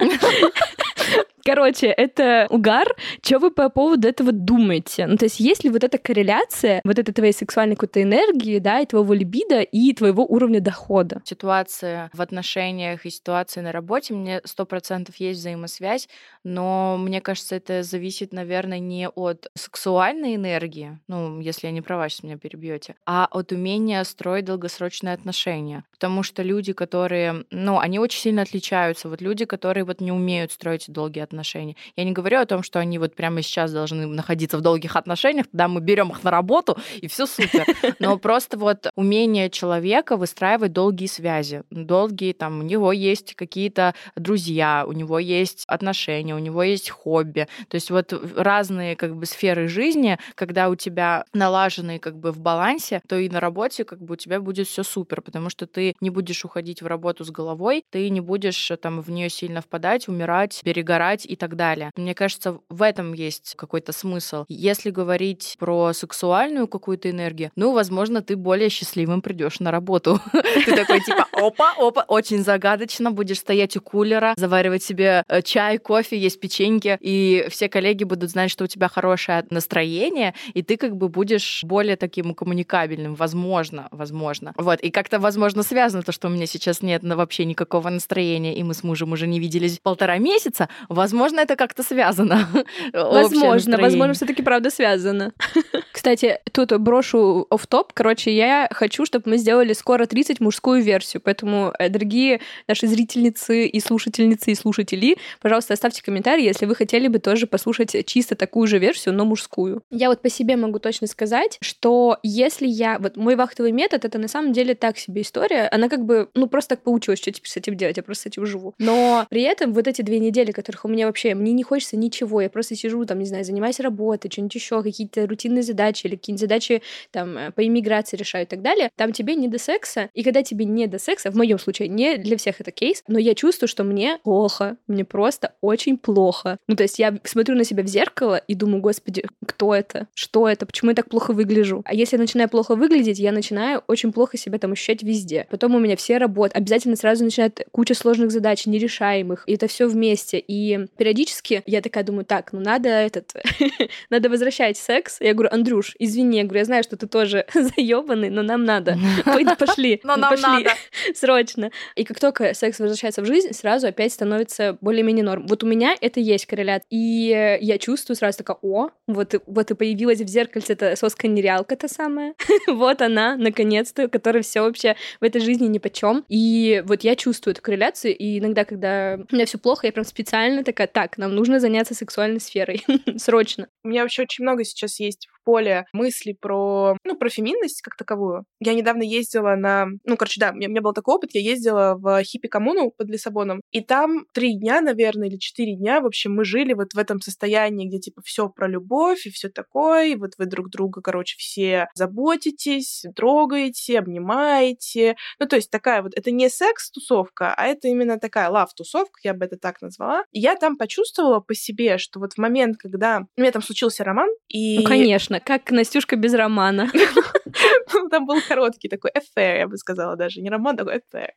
Короче, 1.44 1.86
это 1.86 2.46
угар. 2.50 2.86
Что 3.22 3.38
вы 3.38 3.50
по 3.50 3.68
поводу 3.68 4.08
этого 4.08 4.32
думаете? 4.32 5.06
Ну, 5.06 5.16
то 5.16 5.24
есть, 5.24 5.40
есть 5.40 5.64
ли 5.64 5.70
вот 5.70 5.84
эта 5.84 5.98
корреляция 5.98 6.80
вот 6.84 6.98
этой 6.98 7.12
твоей 7.12 7.32
сексуальной 7.32 7.76
какой-то 7.76 8.02
энергии, 8.02 8.58
да, 8.58 8.80
и 8.80 8.86
твоего 8.86 9.14
либидо, 9.14 9.60
и 9.60 9.92
твоего 9.92 10.24
уровня 10.24 10.60
дохода? 10.60 11.20
Ситуация 11.24 12.10
в 12.12 12.20
отношениях 12.20 13.06
и 13.06 13.10
ситуация 13.10 13.62
на 13.62 13.72
работе, 13.72 14.14
мне 14.14 14.40
сто 14.44 14.66
процентов 14.66 15.16
есть 15.16 15.40
взаимосвязь, 15.40 16.08
но 16.44 16.96
мне 16.98 17.20
кажется, 17.20 17.56
это 17.56 17.82
зависит, 17.82 18.32
наверное, 18.32 18.78
не 18.78 19.08
от 19.08 19.48
сексуальной 19.54 20.34
энергии, 20.34 20.98
ну, 21.08 21.40
если 21.40 21.66
я 21.66 21.72
не 21.72 21.82
права, 21.82 22.08
сейчас 22.08 22.22
меня 22.22 22.38
перебьете, 22.38 22.94
а 23.06 23.26
от 23.30 23.52
умения 23.52 24.02
строить 24.04 24.44
долгосрочные 24.44 25.14
отношения. 25.14 25.84
Потому 25.92 26.22
что 26.22 26.42
люди, 26.42 26.72
которые, 26.72 27.44
ну, 27.50 27.78
они 27.78 27.98
очень 27.98 28.20
сильно 28.20 28.42
отличаются. 28.42 29.08
Вот 29.08 29.20
люди, 29.20 29.44
которые 29.44 29.84
вот 29.84 30.00
не 30.00 30.12
умеют 30.12 30.52
строить 30.52 30.84
долгие 30.88 31.22
отношения. 31.28 31.76
Я 31.96 32.04
не 32.04 32.12
говорю 32.12 32.40
о 32.40 32.46
том, 32.46 32.62
что 32.62 32.80
они 32.80 32.98
вот 32.98 33.14
прямо 33.14 33.42
сейчас 33.42 33.72
должны 33.72 34.06
находиться 34.06 34.58
в 34.58 34.60
долгих 34.60 34.96
отношениях, 34.96 35.46
тогда 35.46 35.68
мы 35.68 35.80
берем 35.80 36.10
их 36.10 36.24
на 36.24 36.30
работу, 36.30 36.76
и 37.00 37.06
все 37.06 37.26
супер. 37.26 37.66
Но 37.98 38.18
просто 38.18 38.58
вот 38.58 38.90
умение 38.96 39.50
человека 39.50 40.16
выстраивать 40.16 40.72
долгие 40.72 41.06
связи. 41.06 41.62
Долгие, 41.70 42.32
там, 42.32 42.60
у 42.60 42.62
него 42.62 42.92
есть 42.92 43.34
какие-то 43.34 43.94
друзья, 44.16 44.84
у 44.86 44.92
него 44.92 45.18
есть 45.18 45.64
отношения, 45.66 46.34
у 46.34 46.38
него 46.38 46.62
есть 46.62 46.90
хобби. 46.90 47.46
То 47.68 47.74
есть 47.74 47.90
вот 47.90 48.12
разные 48.36 48.96
как 48.96 49.14
бы 49.16 49.26
сферы 49.26 49.68
жизни, 49.68 50.18
когда 50.34 50.68
у 50.68 50.74
тебя 50.74 51.24
налаженные 51.32 51.98
как 51.98 52.16
бы 52.16 52.32
в 52.32 52.40
балансе, 52.40 53.00
то 53.08 53.16
и 53.16 53.28
на 53.28 53.40
работе 53.40 53.84
как 53.84 54.00
бы 54.00 54.14
у 54.14 54.16
тебя 54.16 54.40
будет 54.40 54.66
все 54.66 54.82
супер, 54.82 55.20
потому 55.20 55.50
что 55.50 55.66
ты 55.66 55.94
не 56.00 56.10
будешь 56.10 56.44
уходить 56.44 56.82
в 56.82 56.86
работу 56.86 57.24
с 57.24 57.30
головой, 57.30 57.84
ты 57.90 58.08
не 58.10 58.20
будешь 58.20 58.72
там 58.80 59.00
в 59.00 59.10
нее 59.10 59.28
сильно 59.28 59.60
впадать, 59.60 60.08
умирать, 60.08 60.60
перегорать 60.64 61.17
и 61.26 61.36
так 61.36 61.56
далее. 61.56 61.90
Мне 61.96 62.14
кажется, 62.14 62.58
в 62.68 62.82
этом 62.82 63.12
есть 63.12 63.54
какой-то 63.56 63.92
смысл. 63.92 64.44
Если 64.48 64.90
говорить 64.90 65.56
про 65.58 65.92
сексуальную 65.92 66.68
какую-то 66.68 67.10
энергию, 67.10 67.50
ну, 67.56 67.72
возможно, 67.72 68.22
ты 68.22 68.36
более 68.36 68.68
счастливым 68.68 69.22
придешь 69.22 69.60
на 69.60 69.70
работу. 69.70 70.20
Ты 70.64 70.74
такой 70.74 71.00
типа, 71.00 71.26
опа, 71.32 71.74
опа, 71.78 72.04
очень 72.08 72.42
загадочно, 72.42 73.10
будешь 73.10 73.38
стоять 73.38 73.76
у 73.76 73.80
кулера, 73.80 74.34
заваривать 74.36 74.82
себе 74.82 75.22
э, 75.28 75.42
чай, 75.42 75.78
кофе, 75.78 76.18
есть 76.18 76.40
печеньки, 76.40 76.98
и 77.00 77.46
все 77.50 77.68
коллеги 77.68 78.04
будут 78.04 78.30
знать, 78.30 78.50
что 78.50 78.64
у 78.64 78.66
тебя 78.66 78.88
хорошее 78.88 79.44
настроение, 79.50 80.34
и 80.54 80.62
ты 80.62 80.76
как 80.76 80.96
бы 80.96 81.08
будешь 81.08 81.64
более 81.64 81.96
таким 81.96 82.34
коммуникабельным, 82.34 83.14
возможно, 83.14 83.88
возможно. 83.90 84.52
Вот, 84.56 84.80
и 84.80 84.90
как-то, 84.90 85.18
возможно, 85.18 85.62
связано 85.62 86.02
то, 86.02 86.12
что 86.12 86.28
у 86.28 86.30
меня 86.30 86.46
сейчас 86.46 86.82
нет 86.82 87.02
вообще 87.02 87.44
никакого 87.44 87.88
настроения, 87.88 88.54
и 88.56 88.62
мы 88.62 88.74
с 88.74 88.82
мужем 88.82 89.12
уже 89.12 89.26
не 89.26 89.40
виделись 89.40 89.78
полтора 89.82 90.18
месяца, 90.18 90.68
возможно, 90.88 91.07
это 91.12 91.56
как-то 91.56 91.82
связано. 91.82 92.48
Возможно, 92.92 93.78
возможно, 93.78 94.14
все 94.14 94.26
таки 94.26 94.42
правда 94.42 94.70
связано. 94.70 95.32
Кстати, 95.92 96.40
тут 96.52 96.76
брошу 96.78 97.46
оф 97.50 97.66
топ 97.66 97.92
Короче, 97.92 98.34
я 98.34 98.68
хочу, 98.70 99.04
чтобы 99.04 99.30
мы 99.30 99.36
сделали 99.38 99.72
скоро 99.72 100.06
30 100.06 100.40
мужскую 100.40 100.82
версию. 100.82 101.22
Поэтому, 101.24 101.72
э, 101.78 101.88
дорогие 101.88 102.40
наши 102.66 102.86
зрительницы 102.86 103.66
и 103.66 103.80
слушательницы 103.80 104.52
и 104.52 104.54
слушатели, 104.54 105.16
пожалуйста, 105.40 105.74
оставьте 105.74 106.02
комментарий, 106.02 106.44
если 106.44 106.66
вы 106.66 106.74
хотели 106.74 107.08
бы 107.08 107.18
тоже 107.18 107.46
послушать 107.46 108.06
чисто 108.06 108.34
такую 108.34 108.66
же 108.66 108.78
версию, 108.78 109.14
но 109.14 109.24
мужскую. 109.24 109.82
Я 109.90 110.08
вот 110.08 110.22
по 110.22 110.28
себе 110.28 110.56
могу 110.56 110.78
точно 110.78 111.06
сказать, 111.06 111.58
что 111.60 112.18
если 112.22 112.66
я... 112.66 112.98
Вот 112.98 113.16
мой 113.16 113.36
вахтовый 113.36 113.72
метод, 113.72 114.04
это 114.04 114.18
на 114.18 114.28
самом 114.28 114.52
деле 114.52 114.74
так 114.74 114.98
себе 114.98 115.22
история. 115.22 115.68
Она 115.68 115.88
как 115.88 116.04
бы, 116.04 116.28
ну, 116.34 116.48
просто 116.48 116.76
так 116.76 116.84
получилось, 116.84 117.20
что 117.20 117.30
теперь 117.32 117.50
с 117.50 117.56
этим 117.56 117.76
делать, 117.76 117.96
я 117.96 118.02
просто 118.02 118.24
с 118.24 118.26
этим 118.26 118.46
живу. 118.46 118.74
Но 118.78 119.26
при 119.30 119.42
этом 119.42 119.72
вот 119.72 119.86
эти 119.86 120.02
две 120.02 120.18
недели, 120.18 120.52
которых 120.52 120.84
у 120.84 120.88
меня 120.88 120.97
вообще, 121.06 121.34
мне 121.34 121.52
не 121.52 121.62
хочется 121.62 121.96
ничего, 121.96 122.40
я 122.40 122.50
просто 122.50 122.74
сижу 122.74 123.04
там, 123.04 123.18
не 123.18 123.26
знаю, 123.26 123.44
занимаюсь 123.44 123.80
работой, 123.80 124.30
что-нибудь 124.30 124.54
еще, 124.54 124.82
какие-то 124.82 125.26
рутинные 125.26 125.62
задачи 125.62 126.06
или 126.06 126.16
какие-нибудь 126.16 126.40
задачи 126.40 126.82
там 127.10 127.36
э, 127.36 127.50
по 127.52 127.66
иммиграции 127.66 128.16
решаю 128.16 128.44
и 128.44 128.48
так 128.48 128.62
далее, 128.62 128.90
там 128.96 129.12
тебе 129.12 129.34
не 129.34 129.48
до 129.48 129.58
секса, 129.58 130.10
и 130.14 130.22
когда 130.22 130.42
тебе 130.42 130.64
не 130.64 130.86
до 130.86 130.98
секса, 130.98 131.30
в 131.30 131.36
моем 131.36 131.58
случае, 131.58 131.88
не 131.88 132.16
для 132.16 132.36
всех 132.36 132.60
это 132.60 132.70
кейс, 132.70 133.02
но 133.08 133.18
я 133.18 133.34
чувствую, 133.34 133.68
что 133.68 133.84
мне 133.84 134.18
плохо, 134.22 134.76
мне 134.86 135.04
просто 135.04 135.54
очень 135.60 135.98
плохо. 135.98 136.58
Ну, 136.66 136.76
то 136.76 136.82
есть 136.82 136.98
я 136.98 137.18
смотрю 137.24 137.56
на 137.56 137.64
себя 137.64 137.82
в 137.82 137.86
зеркало 137.86 138.36
и 138.36 138.54
думаю, 138.54 138.80
господи, 138.80 139.24
кто 139.46 139.74
это? 139.74 140.08
Что 140.14 140.48
это? 140.48 140.66
Почему 140.66 140.90
я 140.90 140.94
так 140.94 141.08
плохо 141.08 141.32
выгляжу? 141.32 141.82
А 141.84 141.94
если 141.94 142.16
я 142.16 142.20
начинаю 142.20 142.48
плохо 142.48 142.74
выглядеть, 142.74 143.18
я 143.18 143.32
начинаю 143.32 143.82
очень 143.86 144.12
плохо 144.12 144.36
себя 144.36 144.58
там 144.58 144.72
ощущать 144.72 145.02
везде. 145.02 145.46
Потом 145.50 145.74
у 145.74 145.78
меня 145.78 145.96
все 145.96 146.18
работы. 146.18 146.56
Обязательно 146.56 146.96
сразу 146.96 147.24
начинает 147.24 147.66
куча 147.72 147.94
сложных 147.94 148.30
задач, 148.30 148.66
нерешаемых. 148.66 149.44
И 149.46 149.54
это 149.54 149.66
все 149.66 149.88
вместе. 149.88 150.38
И 150.38 150.86
периодически 150.96 151.62
я 151.66 151.80
такая 151.80 152.04
думаю, 152.04 152.24
так, 152.24 152.52
ну 152.52 152.60
надо 152.60 152.88
этот... 152.88 153.34
надо 154.10 154.28
возвращать 154.28 154.76
секс. 154.76 155.18
Я 155.20 155.34
говорю, 155.34 155.50
Андрюш, 155.52 155.94
извини, 155.98 156.38
я 156.38 156.44
говорю, 156.44 156.58
я 156.58 156.64
знаю, 156.64 156.82
что 156.82 156.96
ты 156.96 157.06
тоже 157.06 157.46
заебанный, 157.54 158.30
но 158.30 158.42
нам 158.42 158.64
надо. 158.64 158.96
Пошли, 159.58 160.00
но 160.04 160.16
нам 160.16 160.34
надо. 160.40 160.70
Срочно. 161.14 161.70
И 161.96 162.04
как 162.04 162.20
только 162.20 162.54
секс 162.54 162.78
возвращается 162.78 163.22
в 163.22 163.26
жизнь, 163.26 163.52
сразу 163.52 163.86
опять 163.86 164.12
становится 164.12 164.78
более-менее 164.80 165.24
норм. 165.24 165.46
Вот 165.46 165.62
у 165.64 165.66
меня 165.66 165.94
это 166.00 166.20
есть 166.20 166.46
коррелят. 166.46 166.82
И 166.90 167.58
я 167.60 167.78
чувствую 167.78 168.16
сразу 168.16 168.38
такая, 168.38 168.58
о, 168.62 168.90
вот, 169.06 169.34
вот 169.46 169.70
и 169.70 169.74
появилась 169.74 170.20
в 170.20 170.28
зеркальце 170.28 170.72
эта 170.72 170.96
соска-нереалка 170.96 171.76
та 171.76 171.88
самая. 171.88 172.34
вот 172.68 173.02
она, 173.02 173.36
наконец-то, 173.36 174.08
которая 174.08 174.42
все 174.42 174.62
вообще 174.62 174.96
в 175.20 175.24
этой 175.24 175.40
жизни 175.40 175.66
ни 175.66 175.78
почем. 175.78 176.24
И 176.28 176.82
вот 176.86 177.02
я 177.04 177.16
чувствую 177.16 177.52
эту 177.52 177.62
корреляцию, 177.62 178.16
и 178.16 178.38
иногда, 178.38 178.64
когда 178.64 179.18
у 179.30 179.34
меня 179.34 179.46
все 179.46 179.58
плохо, 179.58 179.86
я 179.86 179.92
прям 179.92 180.04
специально 180.04 180.62
такая, 180.78 180.86
так, 180.86 181.18
нам 181.18 181.34
нужно 181.34 181.58
заняться 181.58 181.94
сексуальной 181.94 182.40
сферой. 182.40 182.84
Срочно. 183.16 183.68
У 183.82 183.88
меня 183.88 184.02
вообще 184.02 184.22
очень 184.22 184.44
много 184.44 184.64
сейчас 184.64 185.00
есть 185.00 185.28
поле 185.48 185.86
мыслей 185.94 186.36
про, 186.38 186.98
ну, 187.04 187.16
про 187.16 187.30
феминность 187.30 187.80
как 187.80 187.96
таковую. 187.96 188.44
Я 188.60 188.74
недавно 188.74 189.02
ездила 189.02 189.54
на... 189.56 189.86
Ну, 190.04 190.18
короче, 190.18 190.38
да, 190.38 190.50
у 190.50 190.56
меня 190.56 190.82
был 190.82 190.92
такой 190.92 191.14
опыт. 191.14 191.30
Я 191.32 191.40
ездила 191.40 191.94
в 191.98 192.22
хиппи-коммуну 192.22 192.90
под 192.90 193.08
Лиссабоном, 193.08 193.62
и 193.70 193.80
там 193.80 194.26
три 194.34 194.58
дня, 194.58 194.82
наверное, 194.82 195.28
или 195.28 195.38
четыре 195.38 195.74
дня, 195.74 196.02
в 196.02 196.06
общем, 196.06 196.34
мы 196.34 196.44
жили 196.44 196.74
вот 196.74 196.92
в 196.92 196.98
этом 196.98 197.22
состоянии, 197.22 197.88
где, 197.88 197.98
типа, 197.98 198.20
все 198.22 198.50
про 198.50 198.68
любовь 198.68 199.24
и 199.24 199.30
все 199.30 199.48
такое, 199.48 200.08
и 200.08 200.16
вот 200.16 200.32
вы 200.36 200.44
друг 200.44 200.68
друга, 200.68 201.00
короче, 201.00 201.36
все 201.38 201.88
заботитесь, 201.94 203.04
трогаете, 203.16 204.00
обнимаете. 204.00 205.16
Ну, 205.38 205.46
то 205.46 205.56
есть 205.56 205.70
такая 205.70 206.02
вот... 206.02 206.12
Это 206.14 206.30
не 206.30 206.50
секс-тусовка, 206.50 207.54
а 207.54 207.64
это 207.64 207.88
именно 207.88 208.18
такая 208.18 208.50
лав-тусовка, 208.50 209.20
я 209.22 209.32
бы 209.32 209.46
это 209.46 209.56
так 209.56 209.80
назвала. 209.80 210.24
И 210.30 210.40
я 210.40 210.56
там 210.56 210.76
почувствовала 210.76 211.40
по 211.40 211.54
себе, 211.54 211.96
что 211.96 212.20
вот 212.20 212.34
в 212.34 212.38
момент, 212.38 212.76
когда 212.76 213.22
у 213.34 213.40
меня 213.40 213.50
там 213.50 213.62
случился 213.62 214.04
роман, 214.04 214.28
и... 214.48 214.80
Ну, 214.80 214.84
конечно, 214.84 215.37
как 215.40 215.70
Настюшка 215.70 216.16
без 216.16 216.34
романа. 216.34 216.90
Там 218.10 218.26
был 218.26 218.40
короткий 218.46 218.88
такой 218.88 219.10
affair, 219.10 219.58
я 219.58 219.68
бы 219.68 219.76
сказала 219.76 220.16
даже. 220.16 220.40
Не 220.40 220.50
роман, 220.50 220.76
такой 220.76 220.98
affair. 220.98 221.30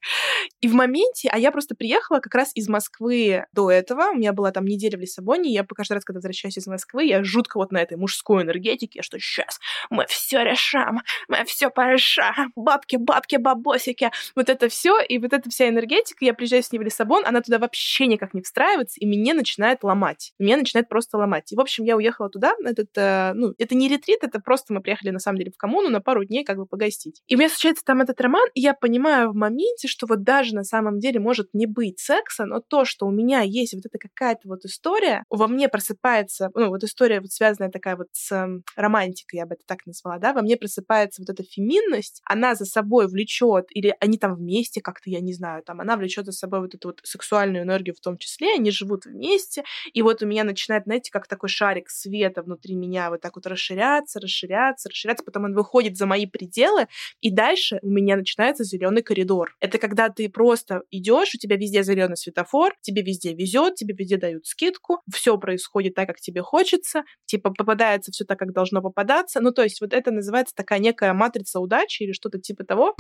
И 0.62 0.68
в 0.68 0.74
моменте, 0.74 1.30
а 1.32 1.38
я 1.38 1.52
просто 1.52 1.76
приехала 1.76 2.20
как 2.20 2.36
раз 2.36 2.52
из 2.56 2.68
Москвы 2.68 3.46
до 3.54 3.72
этого, 3.72 4.12
у 4.12 4.16
меня 4.16 4.34
была 4.34 4.52
там 4.52 4.66
неделя 4.66 4.98
в 4.98 5.02
Лиссабоне, 5.02 5.52
я 5.52 5.66
каждый 5.66 5.94
раз, 5.94 6.04
когда 6.04 6.18
возвращаюсь 6.18 6.58
из 6.58 6.68
Москвы, 6.68 7.06
я 7.06 7.24
жутко 7.24 7.58
вот 7.58 7.72
на 7.72 7.82
этой 7.82 7.98
мужской 7.98 8.44
энергетике, 8.44 9.02
что 9.02 9.20
сейчас 9.20 9.60
мы 9.90 10.06
все 10.08 10.44
решаем, 10.44 11.00
мы 11.28 11.44
все 11.46 11.70
порешаем, 11.70 12.52
бабки, 12.56 12.98
бабки, 12.98 13.38
бабосики, 13.38 14.12
вот 14.36 14.50
это 14.50 14.70
все, 14.70 15.02
и 15.02 15.18
вот 15.18 15.34
эта 15.34 15.50
вся 15.50 15.70
энергетика, 15.70 16.26
я 16.26 16.34
приезжаю 16.34 16.64
с 16.64 16.72
ней 16.72 16.80
в 16.80 16.82
Лиссабон, 16.82 17.26
она 17.26 17.42
туда 17.42 17.58
вообще 17.58 18.08
никак 18.08 18.34
не 18.34 18.42
встраивается, 18.42 19.00
и 19.00 19.06
меня 19.06 19.34
начинает 19.34 19.84
ломать. 19.84 20.34
Меня 20.40 20.58
начинает 20.58 20.90
просто 20.90 21.18
ломать. 21.18 21.52
И, 21.52 21.56
в 21.56 21.60
общем, 21.60 21.84
я 21.84 21.96
уехала 21.96 22.30
туда, 22.30 22.54
этот, 22.64 22.90
э, 22.96 23.34
ну, 23.34 23.54
это 23.58 23.76
не 23.76 23.90
ретрит, 23.92 24.24
это 24.24 24.40
просто 24.40 24.74
мы 24.74 24.82
приехали, 24.82 25.12
на 25.12 25.20
самом 25.20 25.38
деле, 25.38 25.52
в 25.52 25.58
коммуну 25.58 25.90
на 25.90 26.02
пару 26.02 26.24
дней 26.24 26.44
как 26.44 26.58
бы 26.58 26.66
погостить. 26.66 27.22
И 27.28 27.36
у 27.36 27.38
меня 27.38 27.50
случается 27.50 27.84
там 27.86 28.02
этот 28.02 28.20
роман, 28.22 28.48
и 28.54 28.62
я 28.62 28.74
понимаю 28.74 29.32
в 29.32 29.36
моменте, 29.36 29.88
что 29.88 30.08
вот 30.08 30.24
даже 30.24 30.56
на 30.56 30.64
самом 30.64 31.00
деле 31.00 31.20
может 31.20 31.50
не 31.54 31.66
быть 31.66 32.00
секса, 32.00 32.46
но 32.46 32.60
то, 32.60 32.86
что 32.86 33.06
у 33.06 33.12
меня 33.12 33.42
есть 33.42 33.74
вот 33.74 33.86
эта 33.86 33.98
какая-то 33.98 34.48
вот 34.48 34.66
история, 34.66 35.24
во 35.30 35.48
мне 35.48 35.70
просыпается, 35.70 36.50
ну, 36.54 36.70
вот 36.70 36.84
история 36.84 37.22
вот 37.22 37.32
связанная 37.32 37.70
такая 37.70 37.96
вот 37.96 38.08
с 38.12 38.32
эм, 38.32 38.64
романтикой, 38.76 39.40
я 39.40 39.46
бы 39.46 39.56
это 39.56 39.64
так 39.66 39.86
назвала, 39.86 40.18
да, 40.18 40.34
во 40.34 40.42
мне 40.42 40.58
просыпается 40.58 41.22
вот 41.22 41.30
эта 41.30 41.44
феминность, 41.44 42.22
она 42.26 42.56
за 42.56 42.66
собой 42.66 43.08
влечет, 43.08 43.66
или 43.70 43.96
они 44.00 44.18
там 44.18 44.36
вместе 44.36 44.82
как-то, 44.82 45.10
я 45.10 45.20
не 45.20 45.34
знаю, 45.34 45.64
там, 45.64 45.82
она 45.82 45.98
влечет 45.98 46.26
за 46.26 46.32
собой 46.32 46.62
вот 46.62 46.76
эту 46.76 46.90
вот 46.90 47.00
сексуальную 47.04 47.64
энергию 47.64 47.96
в 47.96 48.00
том 48.00 48.18
числе, 48.18 48.54
они 48.56 48.72
живут 48.72 49.06
вместе, 49.06 49.64
и 49.94 50.02
вот 50.02 50.22
у 50.22 50.26
меня 50.26 50.44
начинает, 50.44 50.84
знаете, 50.86 51.12
как 51.12 51.28
такой 51.28 51.50
шарик 51.50 51.90
света 51.90 52.42
внутри 52.42 52.76
меня 52.76 53.10
вот 53.10 53.22
так 53.22 53.36
вот 53.36 53.46
расширяться, 53.82 54.20
расширяться, 54.20 54.90
расширяться, 54.90 55.24
потом 55.24 55.46
он 55.46 55.54
выходит 55.54 55.98
за 55.98 56.06
мои 56.06 56.26
пределы, 56.26 56.88
и 57.22 57.32
дальше 57.32 57.80
у 57.82 57.90
меня 57.90 58.16
начинается 58.16 58.64
зеленый 58.64 59.02
коридор. 59.02 59.56
Это 59.60 59.78
когда 59.78 60.10
ты 60.10 60.30
просто 60.30 60.82
идешь, 60.92 61.34
у 61.36 61.38
тебя 61.38 61.56
везде 61.56 61.84
зеленый 61.84 62.18
светофор, 62.18 62.74
тебе 62.82 63.02
везде 63.02 63.34
везет, 63.34 63.76
тебе 63.76 63.94
везде 63.94 64.18
дают 64.18 64.46
скидку, 64.46 65.02
все 65.12 65.38
происходит 65.38 65.96
так, 65.96 66.08
как 66.08 66.20
тебе 66.20 66.42
хочется, 66.42 67.04
типа 67.26 67.52
попадается 67.52 68.12
все 68.12 68.26
так, 68.26 68.40
как 68.40 68.54
должно 68.54 68.82
попадаться. 68.82 69.40
Ну, 69.42 69.52
то 69.52 69.64
есть 69.64 69.82
вот 69.82 69.94
это 69.94 70.12
называется 70.12 70.56
такая 70.56 70.80
некая 70.80 71.14
матрица 71.14 71.60
удачи 71.60 72.04
или 72.04 72.12
что-то 72.12 72.40
типа 72.40 72.64
того. 72.64 72.96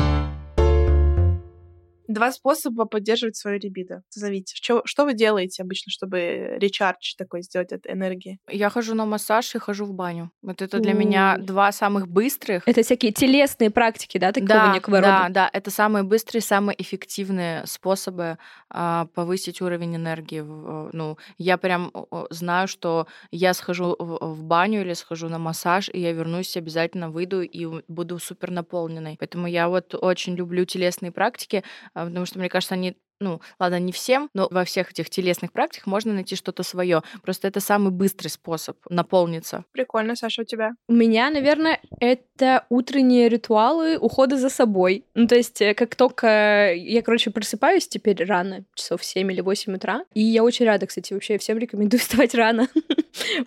Два 2.12 2.32
способа 2.32 2.86
поддерживать 2.86 3.38
свою 3.38 3.60
либидо. 3.60 4.04
Зовите. 4.10 4.56
Что, 4.56 4.82
что 4.86 5.06
вы 5.06 5.14
делаете 5.14 5.64
обычно, 5.64 5.92
чтобы 5.92 6.58
речардж 6.60 7.16
такой 7.18 7.42
сделать 7.42 7.72
от 7.72 7.88
энергии? 7.88 8.40
Я 8.50 8.70
хожу 8.70 8.96
на 8.96 9.06
массаж 9.06 9.56
и 9.56 9.60
хожу 9.60 9.86
в 9.86 9.94
баню. 9.94 10.32
Вот 10.42 10.62
это 10.62 10.80
для 10.80 10.94
меня 10.94 11.38
два 11.38 11.72
самых 11.72 12.08
быстрых. 12.08 12.68
Это 12.68 12.84
всякие 12.84 13.12
телесные 13.12 13.70
практики, 13.70 14.18
да, 14.18 14.32
такого 14.32 14.50
да, 14.50 14.74
некого 14.74 15.02
да, 15.02 15.22
рода? 15.22 15.34
Да, 15.34 15.50
это 15.54 15.72
самые 15.72 16.04
быстрые, 16.04 16.42
самые 16.42 16.82
эффективные 16.82 17.66
способы 17.66 18.38
а, 18.70 19.06
повысить 19.14 19.62
уровень 19.62 19.96
энергии. 19.96 20.42
Ну, 20.42 21.18
я 21.38 21.58
прям 21.58 21.92
знаю, 22.30 22.68
что 22.68 23.08
я 23.32 23.54
схожу 23.54 23.96
в, 23.98 24.34
в 24.34 24.44
баню 24.44 24.82
или 24.82 24.94
схожу 24.94 25.30
на 25.30 25.40
массаж, 25.40 25.90
и 25.94 26.00
я 26.00 26.12
вернусь, 26.12 26.58
обязательно 26.58 27.10
выйду 27.10 27.42
и 27.42 27.84
буду 27.88 28.20
супер 28.20 28.52
наполненной. 28.52 29.16
Поэтому 29.20 29.48
я 29.48 29.70
вот 29.70 29.96
очень 29.96 30.36
люблю 30.36 30.66
телесные 30.66 31.12
практики, 31.12 31.64
потому 32.06 32.26
что, 32.26 32.40
мне 32.40 32.50
кажется, 32.50 32.76
они 32.76 32.98
ну, 33.22 33.40
ладно, 33.60 33.80
не 33.80 33.92
всем, 33.92 34.30
но 34.34 34.48
во 34.52 34.66
всех 34.66 34.92
этих 34.92 35.10
телесных 35.10 35.52
практиках 35.52 35.88
можно 35.88 36.14
найти 36.14 36.36
что-то 36.36 36.64
свое. 36.64 37.04
Просто 37.22 37.48
это 37.48 37.60
самый 37.60 37.92
быстрый 37.92 38.28
способ 38.28 38.78
наполниться. 38.90 39.64
Прикольно, 39.72 40.16
Саша, 40.16 40.42
у 40.42 40.46
тебя? 40.46 40.72
У 40.88 40.94
меня, 40.94 41.30
наверное, 41.30 41.80
это 42.00 42.66
утренние 42.70 43.30
ритуалы 43.30 43.98
ухода 43.98 44.38
за 44.38 44.50
собой. 44.50 45.06
Ну, 45.14 45.28
то 45.28 45.36
есть, 45.36 45.62
э, 45.62 45.74
как 45.74 45.96
только 45.96 46.74
я, 46.74 47.02
короче, 47.02 47.30
просыпаюсь 47.30 47.88
теперь 47.88 48.26
рано, 48.26 48.66
часов 48.74 49.02
в 49.02 49.06
7 49.06 49.32
или 49.32 49.42
8 49.42 49.76
утра, 49.76 50.04
и 50.14 50.22
я 50.22 50.44
очень 50.44 50.66
рада, 50.66 50.88
кстати, 50.88 51.14
вообще 51.14 51.38
всем 51.38 51.58
рекомендую 51.58 52.00
вставать 52.02 52.34
рано. 52.34 52.68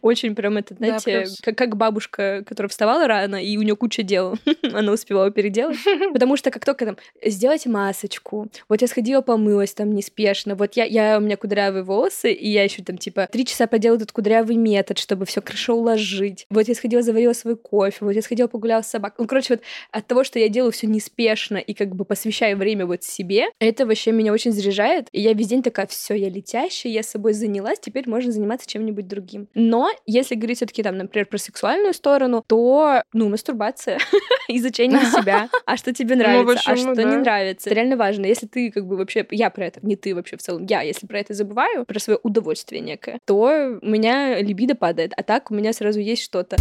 Очень 0.03 0.35
прям 0.35 0.57
это, 0.57 0.75
знаете, 0.75 1.27
как, 1.43 1.57
как 1.59 1.77
бабушка, 1.77 2.45
которая 2.47 2.69
вставала 2.69 3.09
рано, 3.09 3.43
и 3.43 3.57
у 3.57 3.63
нее 3.63 3.77
куча 3.77 4.03
дел, 4.03 4.39
она 4.73 4.93
успевала 4.93 5.31
переделать. 5.31 5.79
Потому 6.13 6.37
что 6.37 6.51
как 6.51 6.65
только 6.65 6.87
там 6.87 6.97
сделать 7.25 7.67
масочку, 7.67 8.49
вот 8.69 8.83
я 8.83 8.89
сходила 8.89 9.21
помыла, 9.21 9.64
умылась 9.65 9.75
там 9.75 9.93
неспешно. 9.93 10.55
Вот 10.55 10.75
я, 10.75 10.85
я 10.85 11.19
у 11.19 11.21
меня 11.21 11.37
кудрявые 11.37 11.83
волосы, 11.83 12.33
и 12.33 12.49
я 12.49 12.65
еще 12.65 12.83
там 12.83 12.99
типа 12.99 13.29
три 13.31 13.45
часа 13.45 13.67
поделала 13.67 13.97
этот 13.97 14.13
кудрявый 14.13 14.57
метод, 14.57 14.99
чтобы 14.99 15.25
все 15.25 15.41
хорошо 15.41 15.75
уложить. 15.75 16.47
Вот 16.51 16.69
я 16.69 16.75
сходила, 16.75 17.03
заварила 17.03 17.33
свой 17.33 17.57
кофе, 17.57 17.99
вот 18.01 18.13
я 18.13 18.23
сходила 18.23 18.49
погуляла 18.49 18.83
с 18.83 18.89
собакой. 18.89 19.17
Ну, 19.19 19.27
короче, 19.27 19.55
вот 19.55 19.63
от 19.91 20.07
того, 20.07 20.25
что 20.25 20.39
я 20.39 20.49
делаю 20.49 20.73
все 20.73 20.87
неспешно 20.87 21.57
и 21.57 21.75
как 21.75 21.95
бы 21.95 22.05
посвящаю 22.05 22.57
время 22.57 22.87
вот 22.87 23.03
себе, 23.03 23.47
это 23.59 23.87
вообще 23.87 24.13
меня 24.13 24.33
очень 24.33 24.53
заряжает. 24.53 25.09
И 25.13 25.21
я 25.21 25.33
весь 25.33 25.49
день 25.49 25.63
такая, 25.63 25.87
все, 25.87 26.15
я 26.15 26.29
летящая, 26.29 26.93
я 26.93 27.03
собой 27.03 27.33
занялась, 27.33 27.79
теперь 27.81 28.09
можно 28.09 28.33
заниматься 28.33 28.69
чем-нибудь 28.69 29.09
другим. 29.09 29.49
Но 29.55 29.91
если 30.07 30.35
говорить 30.35 30.59
все-таки 30.59 30.83
там, 30.83 30.99
например, 30.99 31.27
про 31.27 31.39
сексуальную 31.39 31.95
сторону, 31.95 32.45
то, 32.47 33.03
ну, 33.13 33.29
мастурбация, 33.29 33.99
изучение 34.49 35.01
себя, 35.01 35.49
а 35.67 35.77
что 35.77 35.93
тебе 35.93 36.17
ну, 36.17 36.23
нравится, 36.23 36.71
а 36.71 36.77
что 36.77 37.03
не 37.03 37.17
нравится. 37.17 37.69
Это 37.69 37.75
реально 37.75 37.97
важно. 37.97 38.27
Если 38.27 38.47
ты 38.47 38.71
как 38.71 38.87
бы 38.87 38.97
вообще, 38.97 39.27
я 39.31 39.44
про 39.51 39.67
это, 39.67 39.81
не 39.83 39.97
ты 39.97 40.15
вообще 40.15 40.37
в 40.37 40.43
целом, 40.43 40.67
я, 40.67 40.83
если 40.83 41.07
про 41.07 41.21
это 41.21 41.35
забываю, 41.35 41.85
про 41.85 41.99
свое 41.99 42.19
удовольствие 42.23 42.81
некое, 42.81 43.19
то 43.25 43.79
у 43.81 43.87
меня 43.87 44.41
либидо 44.41 44.75
падает, 44.75 45.13
а 45.17 45.23
так 45.23 45.51
у 45.51 45.55
меня 45.55 45.73
сразу 45.73 46.01
есть 46.01 46.23
что-то. 46.23 46.57